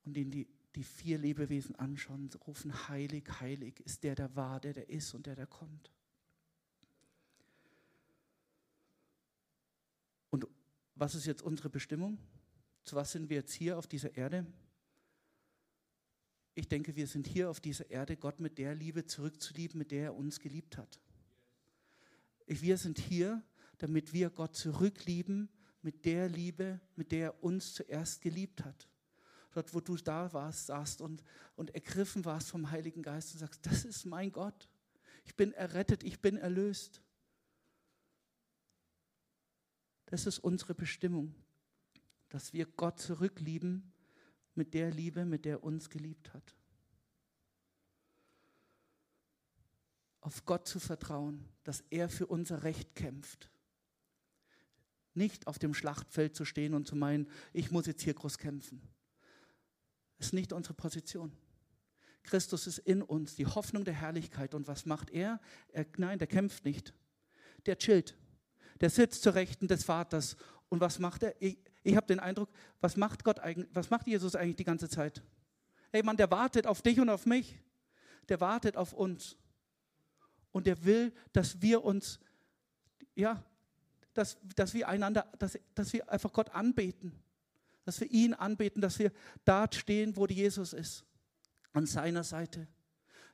und 0.06 0.16
den 0.16 0.32
die, 0.32 0.48
die 0.76 0.84
vier 0.84 1.18
Lebewesen 1.18 1.76
anschauen, 1.76 2.30
rufen, 2.48 2.88
heilig, 2.88 3.26
heilig 3.40 3.80
ist 3.82 4.04
der, 4.04 4.16
der 4.16 4.36
war, 4.36 4.60
der, 4.60 4.74
der 4.74 4.90
ist 4.90 5.14
und 5.14 5.26
der, 5.26 5.36
der 5.36 5.48
kommt. 5.48 5.92
Und 10.30 10.48
was 11.00 11.16
ist 11.16 11.26
jetzt 11.26 11.42
unsere 11.42 11.70
Bestimmung? 11.70 12.18
Zu 12.84 12.96
was 12.96 13.12
sind 13.12 13.30
wir 13.30 13.38
jetzt 13.38 13.54
hier 13.54 13.78
auf 13.78 13.88
dieser 13.88 14.16
Erde? 14.16 14.46
Ich 16.56 16.68
denke, 16.68 16.96
wir 16.96 17.08
sind 17.08 17.26
hier 17.26 17.50
auf 17.50 17.62
dieser 17.62 17.90
Erde, 17.90 18.18
Gott 18.18 18.40
mit 18.40 18.58
der 18.58 18.76
Liebe 18.76 19.06
zurückzulieben, 19.06 19.78
mit 19.78 19.92
der 19.92 20.04
er 20.06 20.16
uns 20.16 20.40
geliebt 20.40 20.78
hat. 20.78 21.00
Wir 22.48 22.78
sind 22.78 23.00
hier, 23.00 23.42
damit 23.78 24.12
wir 24.12 24.30
Gott 24.30 24.56
zurücklieben 24.56 25.50
mit 25.82 26.04
der 26.04 26.28
Liebe, 26.28 26.82
mit 26.96 27.12
der 27.12 27.28
er 27.28 27.44
uns 27.44 27.74
zuerst 27.74 28.22
geliebt 28.22 28.66
hat. 28.66 28.90
Dort, 29.52 29.74
wo 29.74 29.80
du 29.80 29.96
da 29.96 30.34
warst, 30.34 30.68
saßt 30.68 31.02
und, 31.02 31.24
und 31.56 31.74
ergriffen 31.74 32.26
warst 32.26 32.50
vom 32.50 32.72
Heiligen 32.72 33.04
Geist 33.04 33.34
und 33.34 33.40
sagst, 33.40 33.66
das 33.66 33.86
ist 33.86 34.06
mein 34.06 34.32
Gott. 34.32 34.70
Ich 35.24 35.36
bin 35.36 35.54
errettet, 35.54 36.04
ich 36.04 36.20
bin 36.20 36.38
erlöst. 36.38 37.02
Das 40.10 40.26
ist 40.26 40.40
unsere 40.40 40.74
Bestimmung, 40.74 41.36
dass 42.30 42.52
wir 42.52 42.66
Gott 42.66 43.00
zurücklieben 43.00 43.94
mit 44.56 44.74
der 44.74 44.90
Liebe, 44.90 45.24
mit 45.24 45.46
der 45.46 45.58
er 45.58 45.64
uns 45.64 45.92
geliebt 45.92 46.34
hat. 46.34 46.56
Auf 50.22 50.46
Gott 50.46 50.68
zu 50.68 50.80
vertrauen, 50.80 51.48
dass 51.64 51.84
er 51.92 52.10
für 52.10 52.26
unser 52.26 52.64
Recht 52.64 52.96
kämpft. 52.96 53.52
Nicht 55.14 55.46
auf 55.46 55.60
dem 55.60 55.76
Schlachtfeld 55.76 56.36
zu 56.36 56.44
stehen 56.44 56.74
und 56.74 56.88
zu 56.88 56.96
meinen, 56.96 57.30
ich 57.54 57.70
muss 57.70 57.86
jetzt 57.86 58.02
hier 58.02 58.16
groß 58.16 58.40
kämpfen. 58.40 58.82
Das 60.18 60.28
ist 60.28 60.34
nicht 60.34 60.54
unsere 60.54 60.74
Position. 60.74 61.38
Christus 62.24 62.66
ist 62.66 62.80
in 62.80 63.04
uns, 63.04 63.36
die 63.36 63.46
Hoffnung 63.46 63.86
der 63.86 63.94
Herrlichkeit. 63.94 64.56
Und 64.56 64.68
was 64.68 64.88
macht 64.88 65.12
er? 65.12 65.40
er 65.68 65.86
nein, 65.98 66.18
der 66.18 66.28
kämpft 66.28 66.66
nicht. 66.66 66.96
Der 67.68 67.78
chillt. 67.78 68.18
Der 68.82 68.90
sitzt 68.90 69.24
zur 69.24 69.36
Rechten 69.36 69.68
des 69.68 69.84
Vaters. 69.84 70.38
Und 70.70 70.80
was 70.80 71.00
macht 71.00 71.24
er? 71.24 71.36
Ich 71.42 71.96
habe 71.96 72.08
den 72.08 72.20
Eindruck, 72.20 72.50
was 72.82 72.98
macht 72.98 73.24
Gott 73.24 73.40
eigentlich, 73.40 73.70
was 73.74 73.90
macht 73.90 74.08
Jesus 74.08 74.36
eigentlich 74.36 74.58
die 74.58 74.64
ganze 74.64 74.90
Zeit? 74.90 75.24
Ey 75.92 76.04
Mann, 76.04 76.18
der 76.18 76.30
wartet 76.32 76.68
auf 76.68 76.82
dich 76.82 77.00
und 77.00 77.10
auf 77.10 77.26
mich. 77.26 77.60
Der 78.28 78.40
wartet 78.40 78.78
auf 78.78 78.94
uns. 78.94 79.38
Und 80.52 80.68
der 80.68 80.84
will, 80.84 81.14
dass 81.34 81.62
wir 81.62 81.84
uns, 81.84 82.20
ja, 83.16 83.44
dass, 84.14 84.38
dass 84.56 84.74
wir 84.74 84.88
einander, 84.88 85.32
dass, 85.40 85.58
dass 85.74 85.94
wir 85.94 86.10
einfach 86.10 86.32
Gott 86.32 86.52
anbeten. 86.52 87.14
Dass 87.86 88.00
wir 88.00 88.12
ihn 88.12 88.34
anbeten, 88.34 88.82
dass 88.82 89.00
wir 89.00 89.12
dort 89.46 89.76
stehen, 89.76 90.16
wo 90.16 90.28
Jesus 90.28 90.74
ist. 90.74 91.06
An 91.74 91.86
seiner 91.86 92.24
Seite. 92.24 92.68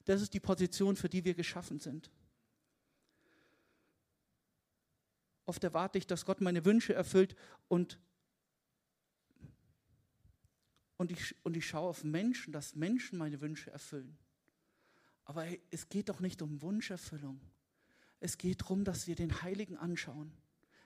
Das 0.05 0.21
ist 0.21 0.33
die 0.33 0.39
Position, 0.39 0.95
für 0.95 1.09
die 1.09 1.25
wir 1.25 1.33
geschaffen 1.33 1.79
sind. 1.79 2.11
Oft 5.45 5.63
erwarte 5.63 5.97
ich, 5.97 6.07
dass 6.07 6.25
Gott 6.25 6.41
meine 6.41 6.65
Wünsche 6.65 6.93
erfüllt 6.93 7.35
und 7.67 7.99
und 10.97 11.11
ich, 11.11 11.35
und 11.43 11.57
ich 11.57 11.67
schaue 11.67 11.89
auf 11.89 12.03
Menschen, 12.03 12.53
dass 12.53 12.75
Menschen 12.75 13.17
meine 13.17 13.41
Wünsche 13.41 13.69
erfüllen. 13.69 14.17
Aber 15.25 15.45
es 15.71 15.89
geht 15.89 16.09
doch 16.09 16.19
nicht 16.19 16.41
um 16.41 16.61
Wunscherfüllung. 16.61 17.41
Es 18.19 18.37
geht 18.37 18.61
darum, 18.61 18.83
dass 18.83 19.07
wir 19.07 19.15
den 19.15 19.41
Heiligen 19.41 19.77
anschauen. 19.77 20.31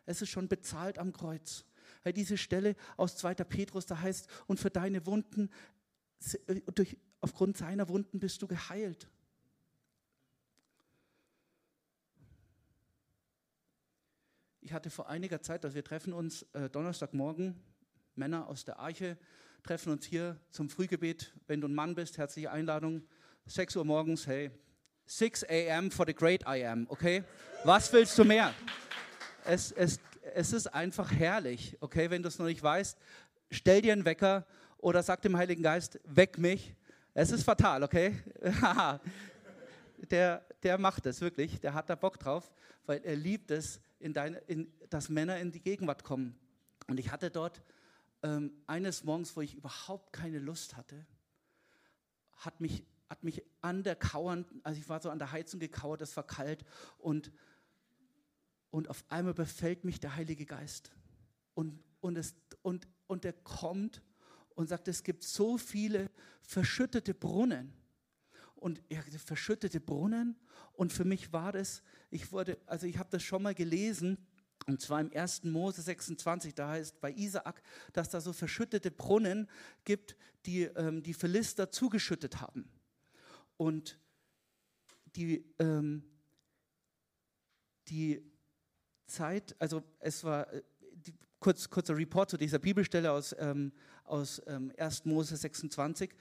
Es 0.06 0.22
ist 0.22 0.30
schon 0.30 0.48
bezahlt 0.48 0.98
am 0.98 1.14
Kreuz. 1.14 1.66
Hey, 2.02 2.14
diese 2.14 2.38
Stelle 2.38 2.76
aus 2.98 3.18
2. 3.18 3.36
Petrus, 3.36 3.86
da 3.86 4.00
heißt, 4.00 4.28
und 4.48 4.60
für 4.60 4.72
deine 4.72 5.06
Wunden, 5.06 5.50
äh, 6.48 6.62
durch, 6.74 6.98
aufgrund 7.22 7.58
seiner 7.58 7.90
Wunden 7.90 8.20
bist 8.20 8.42
du 8.42 8.48
geheilt. 8.48 9.08
Ich 14.62 14.74
hatte 14.74 14.90
vor 14.90 15.08
einiger 15.08 15.42
Zeit, 15.42 15.64
also 15.64 15.74
wir 15.76 15.84
treffen 15.86 16.12
uns 16.12 16.44
äh, 16.54 16.70
Donnerstagmorgen, 16.70 17.56
Männer 18.16 18.48
aus 18.48 18.66
der 18.66 18.78
Arche, 18.78 19.18
treffen 19.64 19.94
uns 19.94 20.06
hier 20.06 20.38
zum 20.52 20.70
Frühgebet. 20.70 21.34
Wenn 21.48 21.62
du 21.62 21.68
ein 21.68 21.74
Mann 21.74 21.96
bist, 21.96 22.18
herzliche 22.18 22.52
Einladung. 22.52 23.04
6 23.46 23.78
Uhr 23.78 23.86
morgens, 23.86 24.28
hey, 24.28 24.52
6 25.06 25.46
a.m. 25.46 25.90
for 25.90 26.06
the 26.06 26.14
great 26.14 26.44
I 26.46 26.66
am, 26.66 26.86
okay? 26.90 27.24
Was 27.64 27.92
willst 27.94 28.18
du 28.18 28.26
mehr? 28.26 28.54
Es, 29.46 29.72
es, 29.72 30.00
es 30.36 30.52
ist 30.52 30.68
einfach 30.68 31.10
herrlich, 31.10 31.78
okay? 31.80 32.10
Wenn 32.10 32.22
du 32.22 32.28
es 32.28 32.38
noch 32.38 32.46
nicht 32.46 32.62
weißt, 32.62 32.98
stell 33.52 33.82
dir 33.82 33.94
einen 33.94 34.04
Wecker 34.04 34.46
oder 34.78 35.02
sag 35.02 35.22
dem 35.22 35.38
Heiligen 35.38 35.64
Geist, 35.64 36.00
weck 36.04 36.38
mich. 36.38 36.76
Es 37.14 37.32
ist 37.32 37.44
fatal, 37.44 37.82
okay? 37.82 38.22
der, 40.12 40.46
der 40.62 40.78
macht 40.78 41.06
es 41.06 41.22
wirklich, 41.22 41.62
der 41.62 41.74
hat 41.74 41.90
da 41.90 41.96
Bock 41.96 42.20
drauf, 42.20 42.52
weil 42.86 43.00
er 43.06 43.16
liebt 43.16 43.52
es, 43.52 43.80
in 44.00 44.14
deine, 44.14 44.38
in, 44.40 44.72
dass 44.90 45.10
Männer 45.10 45.38
in 45.40 45.52
die 45.52 45.62
Gegenwart 45.62 46.04
kommen. 46.04 46.38
Und 46.88 47.00
ich 47.00 47.12
hatte 47.12 47.30
dort 47.30 47.62
ähm, 48.24 48.52
eines 48.68 49.04
Morgens, 49.04 49.36
wo 49.36 49.42
ich 49.42 49.56
überhaupt 49.56 50.14
keine 50.14 50.40
Lust 50.40 50.76
hatte, 50.76 51.06
hat 52.38 52.62
mich, 52.62 52.86
hat 53.10 53.24
mich 53.24 53.44
an 53.62 53.84
der 53.84 53.96
Kauern, 53.96 54.46
also 54.64 54.80
ich 54.80 54.90
war 54.90 55.02
so 55.02 55.10
an 55.10 55.20
der 55.20 55.32
Heizung 55.32 55.60
gekauert, 55.60 56.02
es 56.02 56.16
war 56.16 56.26
kalt 56.26 56.66
und, 56.98 57.32
und 58.72 58.90
auf 58.90 59.04
einmal 59.10 59.34
befällt 59.34 59.84
mich 59.84 60.00
der 60.00 60.16
Heilige 60.16 60.46
Geist. 60.46 60.92
Und, 61.54 61.84
und, 62.00 62.18
es, 62.18 62.36
und, 62.62 62.88
und 63.08 63.26
er 63.26 63.34
kommt 63.34 64.02
und 64.56 64.68
sagt, 64.68 64.88
es 64.88 65.04
gibt 65.04 65.24
so 65.24 65.58
viele 65.58 66.10
verschüttete 66.42 67.14
Brunnen. 67.14 67.74
Und 68.60 68.82
er 68.90 69.02
verschüttete 69.04 69.80
Brunnen. 69.80 70.36
Und 70.74 70.94
für 70.94 71.06
mich 71.06 71.34
war 71.34 71.52
das, 71.52 71.82
ich 72.10 72.32
wurde, 72.32 72.58
also 72.66 72.88
ich 72.88 72.98
habe 72.98 73.10
das 73.10 73.24
schon 73.24 73.44
mal 73.44 73.56
gelesen, 73.56 74.18
und 74.68 74.82
zwar 74.82 75.02
im 75.02 75.12
1. 75.12 75.46
Mose 75.46 75.82
26, 75.82 76.54
da 76.54 76.70
heißt 76.70 77.00
bei 77.00 77.12
Isaak, 77.14 77.62
dass 77.94 78.10
da 78.10 78.22
so 78.22 78.34
verschüttete 78.34 78.92
Brunnen 78.92 79.50
gibt, 79.84 80.16
die 80.46 80.64
ähm, 80.64 81.02
die 81.02 81.14
Philister 81.14 81.72
zugeschüttet 81.72 82.42
haben. 82.42 82.70
Und 83.58 84.00
die, 85.16 85.46
ähm, 85.60 86.04
die 87.88 88.22
Zeit, 89.08 89.56
also 89.60 89.84
es 90.00 90.24
war, 90.24 90.52
äh, 90.54 90.62
die, 90.94 91.14
kurz, 91.40 91.70
kurzer 91.70 91.98
Report 91.98 92.30
zu 92.30 92.38
dieser 92.38 92.60
Bibelstelle 92.60 93.12
aus, 93.12 93.36
ähm, 93.40 93.72
aus 94.10 94.42
ähm, 94.48 94.72
1. 94.78 95.06
Mose 95.06 95.36
26. 95.36 96.12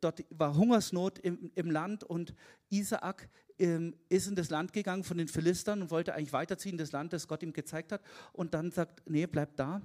Dort 0.00 0.24
war 0.30 0.56
Hungersnot 0.56 1.18
im, 1.18 1.50
im 1.54 1.70
Land 1.70 2.04
und 2.04 2.34
Isaak 2.70 3.28
ähm, 3.58 3.94
ist 4.08 4.28
in 4.28 4.36
das 4.36 4.50
Land 4.50 4.72
gegangen 4.72 5.04
von 5.04 5.18
den 5.18 5.28
Philistern 5.28 5.82
und 5.82 5.90
wollte 5.90 6.14
eigentlich 6.14 6.32
weiterziehen, 6.32 6.78
das 6.78 6.92
Land, 6.92 7.12
das 7.12 7.28
Gott 7.28 7.42
ihm 7.42 7.52
gezeigt 7.52 7.92
hat. 7.92 8.02
Und 8.32 8.54
dann 8.54 8.70
sagt, 8.70 9.02
nee, 9.08 9.26
bleib 9.26 9.56
da. 9.56 9.82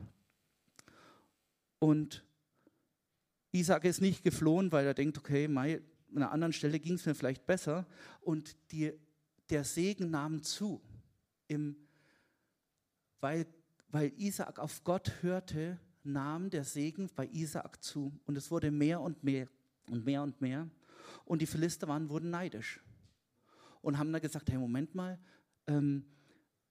Und 1.80 2.24
Isaac 3.52 3.86
ist 3.86 4.02
nicht 4.02 4.24
geflohen, 4.24 4.72
weil 4.72 4.86
er 4.86 4.94
denkt, 4.94 5.18
okay, 5.18 5.48
Mai, 5.48 5.82
an 6.10 6.18
einer 6.18 6.32
anderen 6.32 6.54
Stelle 6.54 6.80
ging 6.80 6.96
es 6.96 7.06
mir 7.06 7.16
vielleicht 7.16 7.46
besser. 7.46 7.86
Und 8.22 8.56
die, 8.72 8.94
der 9.50 9.64
Segen 9.64 10.12
nahm 10.12 10.44
zu, 10.44 10.82
im, 11.48 11.76
weil, 13.20 13.48
weil 13.90 14.14
Isaak 14.18 14.60
auf 14.60 14.84
Gott 14.84 15.12
hörte, 15.22 15.80
nahm 16.04 16.50
der 16.50 16.64
Segen 16.64 17.10
bei 17.16 17.28
Isaak 17.28 17.84
zu. 17.84 18.12
Und 18.26 18.38
es 18.38 18.52
wurde 18.52 18.72
mehr 18.72 19.02
und 19.02 19.24
mehr 19.24 19.48
und 19.88 20.06
mehr 20.06 20.24
und 20.24 20.42
mehr. 20.42 20.70
Und 21.26 21.42
die 21.42 21.46
Philister 21.46 21.88
waren, 21.88 22.10
wurden 22.10 22.30
neidisch 22.30 22.82
und 23.82 23.98
haben 23.98 24.12
dann 24.12 24.22
gesagt, 24.22 24.50
hey, 24.50 24.58
Moment 24.58 24.96
mal, 24.96 25.20
ähm, 25.68 26.06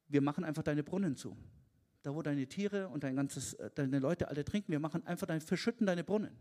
wir 0.09 0.21
machen 0.21 0.45
einfach 0.45 0.63
deine 0.63 0.83
Brunnen 0.83 1.17
zu. 1.17 1.37
Da 2.03 2.15
wo 2.15 2.23
deine 2.23 2.47
Tiere 2.47 2.89
und 2.89 3.05
dein 3.05 3.17
ganzes, 3.17 3.55
äh, 3.55 3.71
deine 3.75 3.99
Leute 3.99 4.29
alle 4.29 4.45
trinken, 4.45 4.73
wir 4.73 4.81
machen 4.81 5.07
einfach 5.07 5.27
dein, 5.27 5.41
verschütten 5.41 5.87
deine 5.87 6.05
Brunnen. 6.05 6.37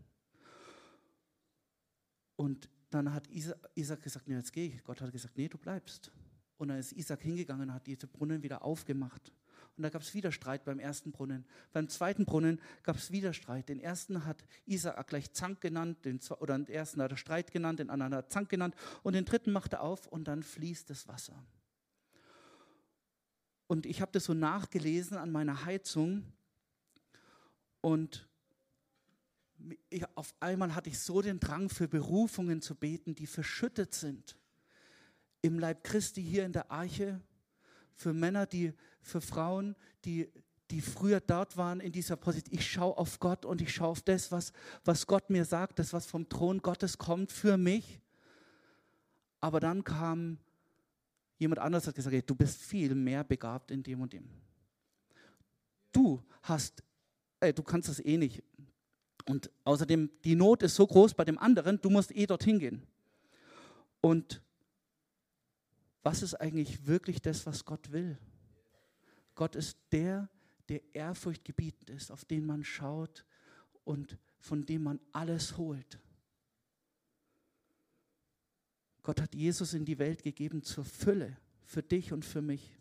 Und 2.36 2.68
dann 2.90 3.12
hat 3.14 3.28
Isaac 3.74 4.02
gesagt, 4.02 4.28
nee, 4.28 4.34
jetzt 4.34 4.52
gehe 4.52 4.68
ich. 4.68 4.84
Gott 4.84 5.00
hat 5.00 5.12
gesagt, 5.12 5.36
nee, 5.38 5.48
du 5.48 5.58
bleibst. 5.58 6.10
Und 6.58 6.68
dann 6.68 6.78
ist 6.78 6.92
Isaac 6.92 7.22
hingegangen 7.22 7.68
und 7.68 7.74
hat 7.74 7.86
diese 7.86 8.06
Brunnen 8.06 8.42
wieder 8.42 8.62
aufgemacht. 8.62 9.32
Und 9.76 9.84
da 9.84 9.88
gab 9.88 10.02
es 10.02 10.12
wieder 10.12 10.32
Streit 10.32 10.64
beim 10.64 10.78
ersten 10.78 11.12
Brunnen. 11.12 11.46
Beim 11.72 11.88
zweiten 11.88 12.26
Brunnen 12.26 12.60
gab 12.82 12.96
es 12.96 13.10
wieder 13.10 13.32
Streit. 13.32 13.68
Den 13.68 13.80
ersten 13.80 14.26
hat 14.26 14.44
Isaak 14.66 15.08
gleich 15.08 15.32
Zank 15.32 15.60
genannt, 15.60 16.04
den, 16.04 16.20
oder 16.40 16.58
den 16.58 16.68
ersten 16.68 17.00
hat 17.00 17.10
er 17.10 17.16
Streit 17.16 17.52
genannt, 17.52 17.78
den 17.78 17.88
anderen 17.88 18.14
hat 18.14 18.26
er 18.26 18.28
Zank 18.28 18.50
genannt 18.50 18.74
und 19.02 19.14
den 19.14 19.24
dritten 19.24 19.52
macht 19.52 19.72
er 19.72 19.82
auf 19.82 20.06
und 20.06 20.28
dann 20.28 20.42
fließt 20.42 20.90
das 20.90 21.08
Wasser. 21.08 21.42
Und 23.66 23.86
ich 23.86 24.02
habe 24.02 24.12
das 24.12 24.24
so 24.24 24.34
nachgelesen 24.34 25.16
an 25.16 25.32
meiner 25.32 25.64
Heizung 25.64 26.24
und 27.80 28.28
ich, 29.88 30.04
auf 30.16 30.34
einmal 30.40 30.74
hatte 30.74 30.90
ich 30.90 30.98
so 30.98 31.22
den 31.22 31.40
Drang 31.40 31.68
für 31.68 31.88
Berufungen 31.88 32.60
zu 32.60 32.74
beten, 32.74 33.14
die 33.14 33.26
verschüttet 33.26 33.94
sind. 33.94 34.36
Im 35.40 35.58
Leib 35.58 35.84
Christi 35.84 36.22
hier 36.22 36.44
in 36.44 36.52
der 36.52 36.70
Arche, 36.70 37.20
für 37.94 38.12
Männer, 38.12 38.46
die 38.46 38.74
für 39.02 39.20
Frauen, 39.20 39.76
die, 40.04 40.30
die 40.70 40.80
früher 40.80 41.20
dort 41.20 41.56
waren 41.56 41.80
in 41.80 41.92
dieser 41.92 42.16
Position. 42.16 42.58
Ich 42.58 42.70
schaue 42.70 42.96
auf 42.96 43.18
Gott 43.20 43.44
und 43.44 43.60
ich 43.60 43.74
schaue 43.74 43.88
auf 43.88 44.02
das, 44.02 44.32
was, 44.32 44.52
was 44.84 45.06
Gott 45.06 45.28
mir 45.28 45.44
sagt, 45.44 45.78
das, 45.78 45.92
was 45.92 46.06
vom 46.06 46.28
Thron 46.28 46.62
Gottes 46.62 46.96
kommt 46.96 47.30
für 47.30 47.56
mich. 47.56 48.00
Aber 49.40 49.60
dann 49.60 49.84
kam 49.84 50.38
jemand 51.38 51.58
anderes, 51.58 51.86
hat 51.86 51.94
gesagt, 51.94 52.30
du 52.30 52.34
bist 52.34 52.62
viel 52.62 52.94
mehr 52.94 53.24
begabt 53.24 53.70
in 53.70 53.82
dem 53.82 54.00
und 54.00 54.12
dem. 54.12 54.28
Du 55.90 56.22
hast, 56.42 56.82
ey, 57.40 57.52
du 57.52 57.62
kannst 57.62 57.88
das 57.88 58.00
eh 58.00 58.16
nicht. 58.16 58.42
Und 59.26 59.50
außerdem, 59.64 60.10
die 60.24 60.34
Not 60.34 60.62
ist 60.62 60.74
so 60.74 60.86
groß 60.86 61.14
bei 61.14 61.24
dem 61.24 61.38
anderen, 61.38 61.80
du 61.80 61.90
musst 61.90 62.14
eh 62.16 62.26
dorthin 62.26 62.58
gehen. 62.58 62.82
Und 64.00 64.42
was 66.02 66.22
ist 66.22 66.34
eigentlich 66.34 66.86
wirklich 66.86 67.20
das, 67.20 67.46
was 67.46 67.64
Gott 67.64 67.92
will? 67.92 68.18
Gott 69.34 69.56
ist 69.56 69.78
der, 69.92 70.28
der 70.68 70.82
Ehrfurcht 70.94 71.44
gebietend 71.44 71.90
ist, 71.90 72.10
auf 72.10 72.24
den 72.24 72.46
man 72.46 72.64
schaut 72.64 73.24
und 73.84 74.18
von 74.38 74.64
dem 74.64 74.82
man 74.82 75.00
alles 75.12 75.56
holt. 75.56 75.98
Gott 79.02 79.20
hat 79.20 79.34
Jesus 79.34 79.74
in 79.74 79.84
die 79.84 79.98
Welt 79.98 80.22
gegeben 80.22 80.62
zur 80.62 80.84
Fülle, 80.84 81.36
für 81.64 81.82
dich 81.82 82.12
und 82.12 82.24
für 82.24 82.42
mich. 82.42 82.78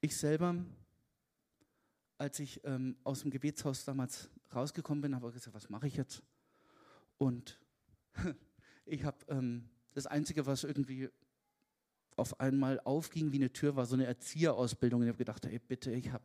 Ich 0.00 0.16
selber, 0.16 0.64
als 2.18 2.38
ich 2.38 2.64
ähm, 2.64 2.96
aus 3.02 3.22
dem 3.22 3.30
Gebetshaus 3.30 3.84
damals 3.84 4.30
rausgekommen 4.54 5.02
bin, 5.02 5.14
habe 5.16 5.28
ich 5.28 5.34
gesagt, 5.34 5.54
was 5.54 5.68
mache 5.68 5.88
ich 5.88 5.96
jetzt? 5.96 6.22
Und 7.16 7.60
ich 8.84 9.02
habe 9.02 9.18
ähm, 9.28 9.68
das 9.94 10.06
Einzige, 10.06 10.46
was 10.46 10.62
irgendwie 10.62 11.10
auf 12.18 12.40
einmal 12.40 12.80
aufging 12.84 13.32
wie 13.32 13.36
eine 13.36 13.52
Tür, 13.52 13.76
war 13.76 13.86
so 13.86 13.94
eine 13.94 14.06
Erzieherausbildung. 14.06 15.00
Und 15.00 15.06
ich 15.06 15.10
habe 15.10 15.18
gedacht, 15.18 15.44
ey, 15.46 15.58
bitte, 15.58 15.92
ich 15.92 16.12
habe 16.12 16.24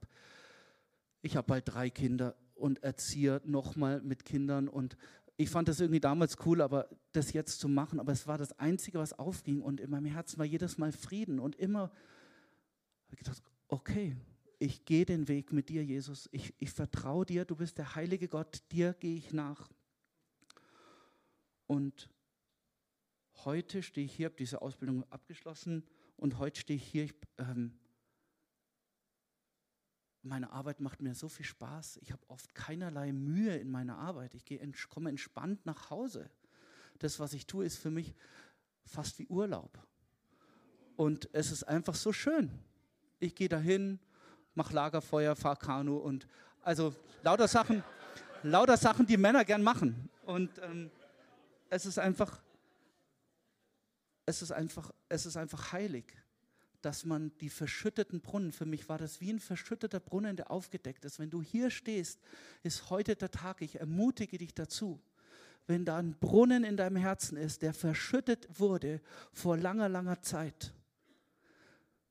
ich 1.22 1.38
hab 1.38 1.48
bald 1.48 1.64
drei 1.66 1.90
Kinder 1.90 2.36
und 2.56 2.84
erziehe 2.84 3.42
nochmal 3.46 4.02
mit 4.02 4.26
Kindern. 4.26 4.68
Und 4.68 4.98
ich 5.38 5.50
fand 5.50 5.68
das 5.68 5.80
irgendwie 5.80 6.00
damals 6.00 6.38
cool, 6.46 6.62
aber 6.62 6.90
das 7.12 7.34
jetzt 7.34 7.60
zu 7.60 7.68
machen, 7.68 8.00
aber 8.00 8.12
es 8.12 8.28
war 8.28 8.38
das 8.38 8.58
Einzige, 8.60 9.00
was 9.00 9.18
aufging. 9.18 9.62
Und 9.62 9.80
in 9.80 9.90
meinem 9.90 10.06
Herzen 10.06 10.38
war 10.38 10.46
jedes 10.46 10.78
Mal 10.78 10.92
Frieden. 10.92 11.40
Und 11.40 11.56
immer 11.56 11.82
habe 11.82 13.12
ich 13.12 13.20
gedacht, 13.20 13.42
okay, 13.68 14.16
ich 14.60 14.86
gehe 14.86 15.06
den 15.06 15.28
Weg 15.28 15.52
mit 15.52 15.70
dir, 15.70 15.84
Jesus. 15.84 16.30
Ich, 16.32 16.54
ich 16.60 16.72
vertraue 16.72 17.26
dir, 17.26 17.46
du 17.46 17.56
bist 17.56 17.78
der 17.78 17.96
heilige 17.96 18.28
Gott, 18.28 18.64
dir 18.72 18.94
gehe 18.94 19.16
ich 19.16 19.34
nach. 19.34 19.70
Und 21.68 22.10
heute 23.46 23.84
stehe 23.84 24.06
ich 24.06 24.16
hier, 24.16 24.26
habe 24.26 24.36
diese 24.36 24.62
Ausbildung 24.62 25.04
abgeschlossen 25.12 25.84
und 26.18 26.38
heute 26.38 26.62
stehe 26.62 26.78
ich 26.78 26.86
hier. 26.86 27.06
Ich, 27.06 27.14
ähm, 27.38 27.78
meine 30.22 30.52
Arbeit 30.52 30.80
macht 30.80 31.02
mir 31.02 31.14
so 31.16 31.28
viel 31.28 31.46
Spaß. 31.46 31.98
Ich 32.02 32.12
habe 32.12 32.22
oft 32.30 32.56
keinerlei 32.56 33.12
Mühe 33.12 33.56
in 33.58 33.70
meiner 33.70 33.98
Arbeit. 33.98 34.36
Ich 34.36 34.46
gehe, 34.46 34.60
komme 34.90 35.10
entspannt 35.10 35.66
nach 35.66 35.90
Hause. 35.90 36.30
Das, 37.00 37.20
was 37.20 37.34
ich 37.34 37.46
tue, 37.46 37.66
ist 37.66 37.78
für 37.78 37.92
mich 37.92 38.16
fast 38.86 39.20
wie 39.20 39.28
Urlaub. 39.28 39.78
Und 40.96 41.30
es 41.34 41.52
ist 41.52 41.64
einfach 41.64 41.96
so 41.96 42.14
schön. 42.14 42.52
Ich 43.20 43.36
gehe 43.36 43.50
dahin, 43.50 44.00
mache 44.56 44.74
Lagerfeuer, 44.74 45.36
fahre 45.36 45.58
Kanu 45.58 45.98
und 45.98 46.28
also 46.62 46.96
lauter 47.24 47.48
Sachen, 47.48 47.84
lauter 48.44 48.78
Sachen, 48.78 49.06
die 49.06 49.18
Männer 49.18 49.44
gern 49.44 49.64
machen. 49.64 50.10
Und 50.26 50.52
ähm, 50.60 50.90
es 51.70 51.86
ist 51.86 52.00
einfach 52.00 52.42
es 54.26 54.42
ist 54.42 54.52
einfach, 54.52 54.92
es 55.10 55.26
ist 55.26 55.38
einfach 55.38 55.72
heilig. 55.72 56.06
dass 56.82 57.06
man 57.06 57.32
die 57.38 57.50
verschütteten 57.50 58.20
Brunnen, 58.20 58.52
für 58.52 58.66
mich 58.66 58.90
war 58.90 58.98
das 58.98 59.22
wie 59.22 59.32
ein 59.32 59.40
verschütteter 59.40 60.02
Brunnen, 60.02 60.36
der 60.36 60.52
aufgedeckt 60.52 61.06
ist. 61.06 61.18
Wenn 61.18 61.30
du 61.30 61.42
hier 61.42 61.72
stehst, 61.72 62.20
ist 62.62 62.90
heute 62.90 63.16
der 63.16 63.32
Tag. 63.32 63.62
Ich 63.62 63.80
ermutige 63.80 64.38
dich 64.38 64.54
dazu. 64.54 65.02
Wenn 65.66 65.86
da 65.86 65.98
ein 65.98 66.20
Brunnen 66.20 66.66
in 66.66 66.76
deinem 66.76 66.98
Herzen 66.98 67.38
ist, 67.38 67.62
der 67.62 67.74
verschüttet 67.74 68.60
wurde 68.60 69.00
vor 69.32 69.56
langer, 69.56 69.88
langer 69.88 70.22
Zeit, 70.22 70.74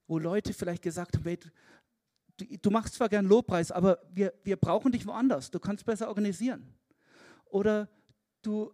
wo 0.06 0.18
Leute 0.18 0.54
vielleicht 0.54 0.82
gesagt 0.82 1.16
haben, 1.18 1.36
du, 2.38 2.70
machst 2.70 2.94
zwar 2.94 3.10
gern 3.10 3.26
Lobpreis, 3.26 3.70
aber 3.70 3.98
wir, 4.10 4.32
wir 4.42 4.56
brauchen 4.56 4.90
dich 4.90 5.06
woanders. 5.06 5.50
Du 5.50 5.60
kannst 5.60 5.84
besser 5.84 6.08
organisieren. 6.08 6.66
Oder 7.44 7.90
du, 8.40 8.72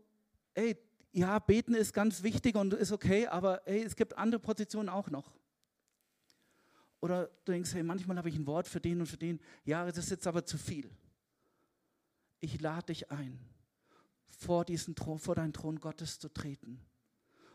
ey, 0.54 0.76
ja, 1.12 1.38
beten 1.38 1.74
ist 1.74 1.92
ganz 1.92 2.22
wichtig 2.22 2.56
und 2.56 2.74
ist 2.74 2.92
okay, 2.92 3.26
aber 3.26 3.66
ey, 3.66 3.82
es 3.82 3.96
gibt 3.96 4.16
andere 4.16 4.40
Positionen 4.40 4.88
auch 4.88 5.10
noch. 5.10 5.32
Oder 7.00 7.26
du 7.44 7.52
denkst, 7.52 7.72
hey, 7.74 7.82
manchmal 7.82 8.16
habe 8.16 8.28
ich 8.28 8.36
ein 8.36 8.46
Wort 8.46 8.66
für 8.66 8.80
den 8.80 9.00
und 9.00 9.06
für 9.06 9.16
den. 9.16 9.40
Ja, 9.64 9.86
das 9.86 9.98
ist 9.98 10.10
jetzt 10.10 10.26
aber 10.26 10.44
zu 10.44 10.58
viel. 10.58 10.90
Ich 12.40 12.60
lade 12.60 12.86
dich 12.86 13.10
ein, 13.10 13.38
vor 14.28 14.64
diesen 14.64 14.94
Thron, 14.94 15.18
vor 15.18 15.34
deinen 15.34 15.52
Thron 15.52 15.80
Gottes 15.80 16.18
zu 16.18 16.28
treten 16.28 16.80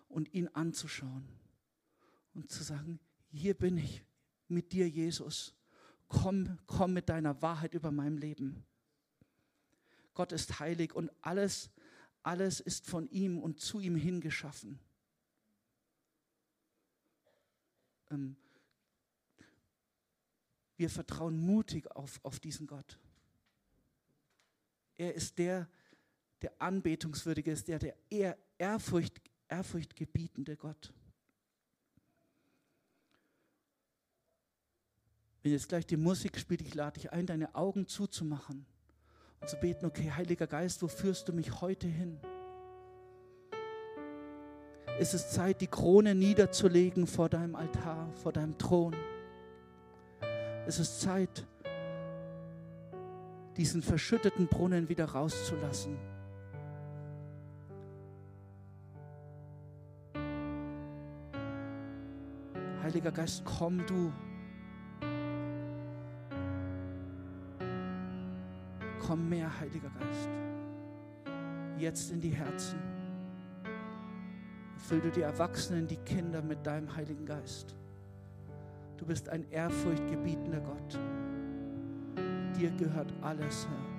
und 0.08 0.34
ihn 0.34 0.48
anzuschauen 0.50 1.28
und 2.34 2.52
zu 2.52 2.64
sagen, 2.64 3.00
hier 3.32 3.54
bin 3.54 3.78
ich 3.78 4.04
mit 4.48 4.72
dir, 4.72 4.88
Jesus. 4.88 5.56
Komm, 6.08 6.58
komm 6.68 6.94
mit 6.94 7.10
deiner 7.10 7.42
Wahrheit 7.42 7.74
über 7.74 7.92
mein 7.92 8.18
Leben. 8.18 8.66
Gott 10.14 10.32
ist 10.32 10.60
heilig 10.60 10.94
und 10.94 11.12
alles, 11.22 11.72
alles 12.24 12.60
ist 12.62 12.86
von 12.86 13.10
ihm 13.10 13.38
und 13.38 13.60
zu 13.60 13.80
ihm 13.80 13.96
hingeschaffen. 13.96 14.80
Ähm, 18.10 18.36
wir 20.78 20.90
vertrauen 20.90 21.38
mutig 21.38 21.92
auf, 21.92 22.20
auf 22.24 22.40
diesen 22.40 22.66
Gott. 22.66 22.98
Er 24.96 25.14
ist 25.14 25.38
der, 25.38 25.70
der 26.42 26.62
anbetungswürdige 26.62 27.52
ist, 27.52 27.68
der, 27.68 27.80
der 27.80 27.96
eher 28.10 28.38
Ehrfurcht, 28.58 29.22
ehrfurchtgebietende 29.50 30.56
Gott. 30.56 30.94
Wenn 35.42 35.52
jetzt 35.52 35.68
gleich 35.68 35.86
die 35.86 35.98
Musik 35.98 36.40
spielt, 36.40 36.62
ich 36.62 36.74
lade 36.74 37.00
dich 37.00 37.12
ein, 37.12 37.26
deine 37.26 37.54
Augen 37.54 37.86
zuzumachen 37.86 38.66
zu 39.46 39.58
beten, 39.58 39.86
okay, 39.86 40.12
Heiliger 40.16 40.48
Geist, 40.48 40.82
wo 40.82 40.88
führst 40.88 41.28
du 41.28 41.34
mich 41.34 41.62
heute 41.62 41.88
hin? 41.88 42.20
Ist 45.00 45.14
es 45.14 45.32
Zeit, 45.32 45.60
die 45.62 45.68
Krone 45.68 46.16
niederzulegen 46.16 47.08
vor 47.08 47.28
deinem 47.30 47.56
Altar, 47.56 48.10
vor 48.22 48.32
deinem 48.32 48.58
Thron? 48.58 48.96
Es 50.66 50.80
ist 50.80 51.02
Zeit, 51.02 51.46
diesen 53.58 53.82
verschütteten 53.82 54.48
Brunnen 54.48 54.88
wieder 54.90 55.06
rauszulassen. 55.06 55.98
Heiliger 62.82 63.12
Geist, 63.12 63.44
komm 63.46 63.86
du. 63.86 64.12
Komm 69.06 69.30
mehr, 69.30 69.50
Heiliger 69.60 69.90
Geist. 69.90 70.30
Jetzt 71.78 72.12
in 72.12 72.22
die 72.22 72.30
Herzen. 72.30 72.80
Füll 74.78 75.02
du 75.02 75.10
die 75.10 75.22
Erwachsenen, 75.22 75.88
die 75.88 75.98
Kinder 75.98 76.42
mit 76.42 76.66
deinem 76.66 76.94
Heiligen 76.96 77.26
Geist. 77.26 77.76
Du 78.98 79.06
bist 79.06 79.28
ein 79.30 79.50
ehrfurchtgebietender 79.52 80.62
Gott. 80.62 81.00
Dir 82.58 82.72
gehört 82.72 83.14
alles, 83.22 83.68
Herr. 83.68 83.94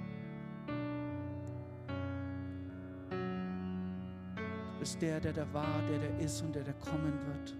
Du 4.72 4.78
bist 4.80 5.02
der, 5.02 5.20
der 5.20 5.32
da 5.32 5.52
war, 5.52 5.82
der 5.90 5.98
der 5.98 6.18
ist 6.20 6.42
und 6.42 6.54
der 6.54 6.64
der 6.64 6.74
kommen 6.74 7.18
wird. 7.26 7.56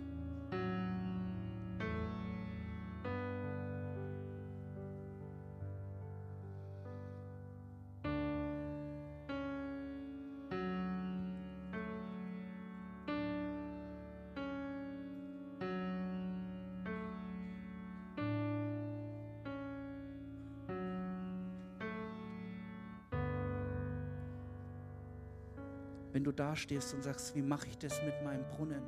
Wenn 26.35 26.47
du 26.47 26.51
da 26.51 26.57
stehst 26.57 26.95
und 26.95 27.03
sagst, 27.03 27.35
wie 27.37 27.43
mache 27.43 27.69
ich 27.69 27.79
das 27.79 28.03
mit 28.03 28.23
meinem 28.25 28.45
Brunnen? 28.49 28.83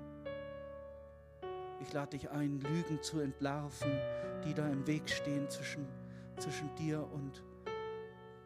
Ich 1.80 1.92
lade 1.92 2.10
dich 2.10 2.30
ein, 2.30 2.60
Lügen 2.60 3.00
zu 3.02 3.20
entlarven, 3.20 3.92
die 4.44 4.54
da 4.54 4.68
im 4.68 4.86
Weg 4.86 5.08
stehen 5.08 5.48
zwischen, 5.48 5.86
zwischen 6.38 6.74
dir 6.76 7.06
und, 7.12 7.44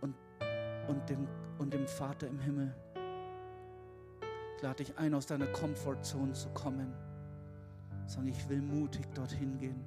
und, 0.03 0.15
und, 0.89 1.09
dem, 1.09 1.27
und 1.59 1.73
dem 1.73 1.87
Vater 1.87 2.27
im 2.27 2.39
Himmel. 2.41 2.75
Ich 4.57 4.63
lade 4.63 4.85
dich 4.85 4.99
ein, 4.99 5.15
aus 5.15 5.27
deiner 5.27 5.47
Comfortzone 5.47 6.35
zu 6.35 6.51
kommen. 6.51 6.93
Sagen, 8.07 8.29
ich 8.29 8.49
will 8.49 8.61
mutig 8.61 9.07
dorthin 9.15 9.57
gehen. 9.57 9.85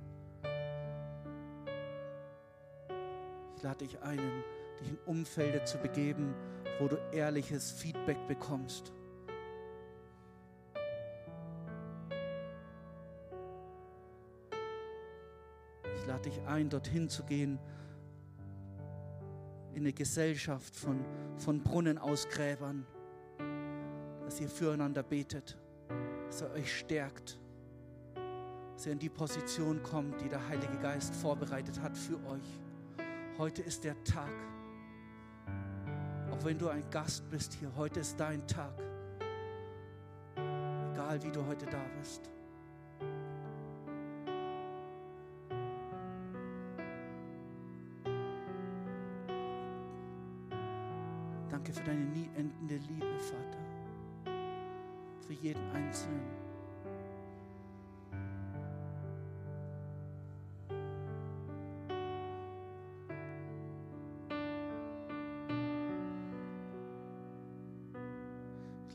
Ich 3.58 3.62
lade 3.62 3.86
dich 3.86 4.02
ein, 4.02 4.44
dich 4.80 4.90
in 4.90 4.98
Umfelde 5.06 5.64
zu 5.66 5.78
begeben, 5.78 6.34
wo 6.80 6.88
du 6.88 6.98
ehrliches 7.12 7.72
Feedback 7.72 8.18
bekommst. 8.28 8.92
Ich 16.04 16.08
lade 16.08 16.30
dich 16.30 16.40
ein, 16.46 16.70
dorthin 16.70 17.10
zu 17.10 17.24
gehen, 17.24 17.58
in 19.74 19.80
eine 19.80 19.94
Gesellschaft 19.94 20.76
von, 20.76 21.04
von 21.38 21.64
Brunnenausgräbern, 21.64 22.86
dass 24.24 24.40
ihr 24.40 24.50
füreinander 24.50 25.02
betet, 25.02 25.58
dass 26.28 26.42
er 26.42 26.52
euch 26.52 26.78
stärkt, 26.78 27.40
dass 28.74 28.86
ihr 28.86 28.92
in 28.92 29.00
die 29.00 29.10
Position 29.10 29.82
kommt, 29.82 30.22
die 30.22 30.30
der 30.30 30.48
Heilige 30.48 30.78
Geist 30.78 31.16
vorbereitet 31.16 31.82
hat 31.82 31.98
für 31.98 32.18
euch. 32.28 32.60
Heute 33.40 33.64
ist 33.64 33.84
der 33.84 33.96
Tag 34.04 34.30
auch 36.34 36.44
wenn 36.46 36.58
du 36.58 36.68
ein 36.68 36.84
Gast 36.90 37.30
bist 37.30 37.54
hier, 37.54 37.72
heute 37.78 38.02
ist 38.02 38.20
dein 38.20 38.46
Tag. 38.48 38.74
Egal 40.94 41.24
wie 41.24 41.32
du 41.32 41.46
heute 41.46 41.66
da 41.66 41.82
bist. 42.00 42.33
Danke 51.54 51.72
für 51.72 51.84
deine 51.84 52.04
nie 52.06 52.28
endende 52.36 52.78
Liebe, 52.88 53.20
Vater. 53.20 53.60
Für 55.20 55.34
jeden 55.34 55.62
Einzelnen. 55.70 56.24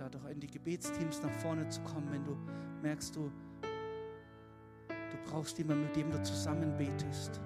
lade 0.00 0.18
auch 0.18 0.28
in 0.28 0.40
die 0.40 0.48
Gebetsteams 0.48 1.22
nach 1.22 1.30
vorne 1.30 1.68
zu 1.68 1.80
kommen, 1.82 2.10
wenn 2.10 2.24
du 2.24 2.36
merkst, 2.82 3.14
du, 3.14 3.30
du 3.60 5.30
brauchst 5.30 5.58
jemanden, 5.58 5.84
mit 5.84 5.94
dem 5.94 6.10
du 6.10 6.20
zusammen 6.24 6.76
betest. 6.76 7.40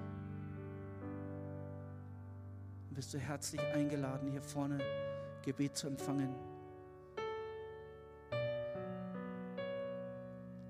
Bist 3.03 3.15
du 3.15 3.19
herzlich 3.19 3.59
eingeladen, 3.73 4.31
hier 4.31 4.41
vorne 4.41 4.79
Gebet 5.41 5.75
zu 5.75 5.87
empfangen. 5.87 6.33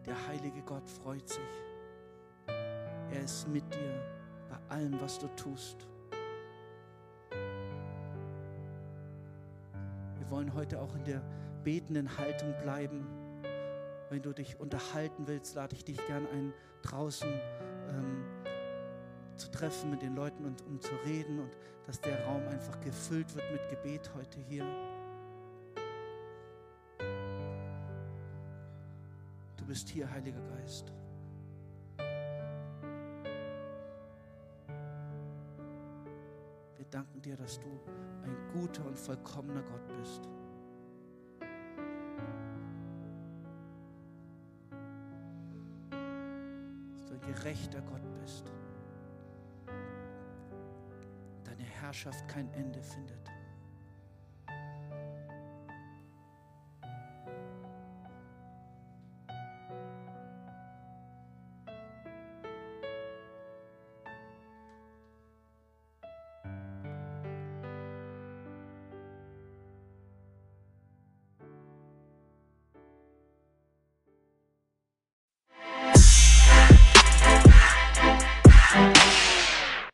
Der 0.04 0.28
heilige 0.28 0.64
Gott 0.64 0.90
freut 0.90 1.30
sich. 1.30 1.64
Er 2.48 3.22
ist 3.24 3.48
mit 3.48 3.64
dir 3.72 4.02
bei 4.50 4.58
allem, 4.76 5.00
was 5.00 5.20
du 5.20 5.28
tust. 5.36 5.88
Wir 10.18 10.32
wollen 10.32 10.52
heute 10.56 10.82
auch 10.82 10.96
in 10.96 11.04
der 11.04 11.22
betenden 11.64 12.18
Haltung 12.18 12.56
bleiben. 12.64 13.06
Wenn 14.10 14.24
du 14.24 14.34
dich 14.34 14.60
unterhalten 14.60 15.28
willst, 15.28 15.54
lade 15.54 15.76
ich 15.76 15.86
dich 15.86 16.04
gern 16.08 16.26
ein, 16.34 16.52
draußen 16.82 17.32
ähm, 17.90 18.26
zu 19.44 19.52
treffen 19.52 19.90
mit 19.90 20.02
den 20.02 20.16
Leuten 20.16 20.46
und 20.46 20.62
um 20.66 20.80
zu 20.80 20.96
reden 21.06 21.40
und 21.40 21.52
dass 21.86 22.00
der 22.00 22.24
Raum 22.26 22.48
einfach 22.48 22.80
gefüllt 22.80 23.36
wird 23.36 23.52
mit 23.52 23.70
Gebet 23.70 24.10
heute 24.16 24.40
hier. 24.40 24.66
Du 29.58 29.66
bist 29.66 29.90
hier, 29.90 30.10
Heiliger 30.10 30.40
Geist. 30.56 30.94
Wir 36.78 36.86
danken 36.90 37.22
dir, 37.22 37.36
dass 37.36 37.60
du 37.60 37.68
ein 38.24 38.38
guter 38.54 38.86
und 38.86 38.98
vollkommener 38.98 39.64
Gott 39.64 39.88
bist. 40.00 40.22
Dass 46.94 47.06
du 47.06 47.14
ein 47.14 47.22
gerechter 47.22 47.82
Gott 47.82 48.04
bist. 48.22 48.54
Herrschaft 51.94 52.28
kein 52.28 52.52
Ende 52.56 52.82
findet. 52.82 53.33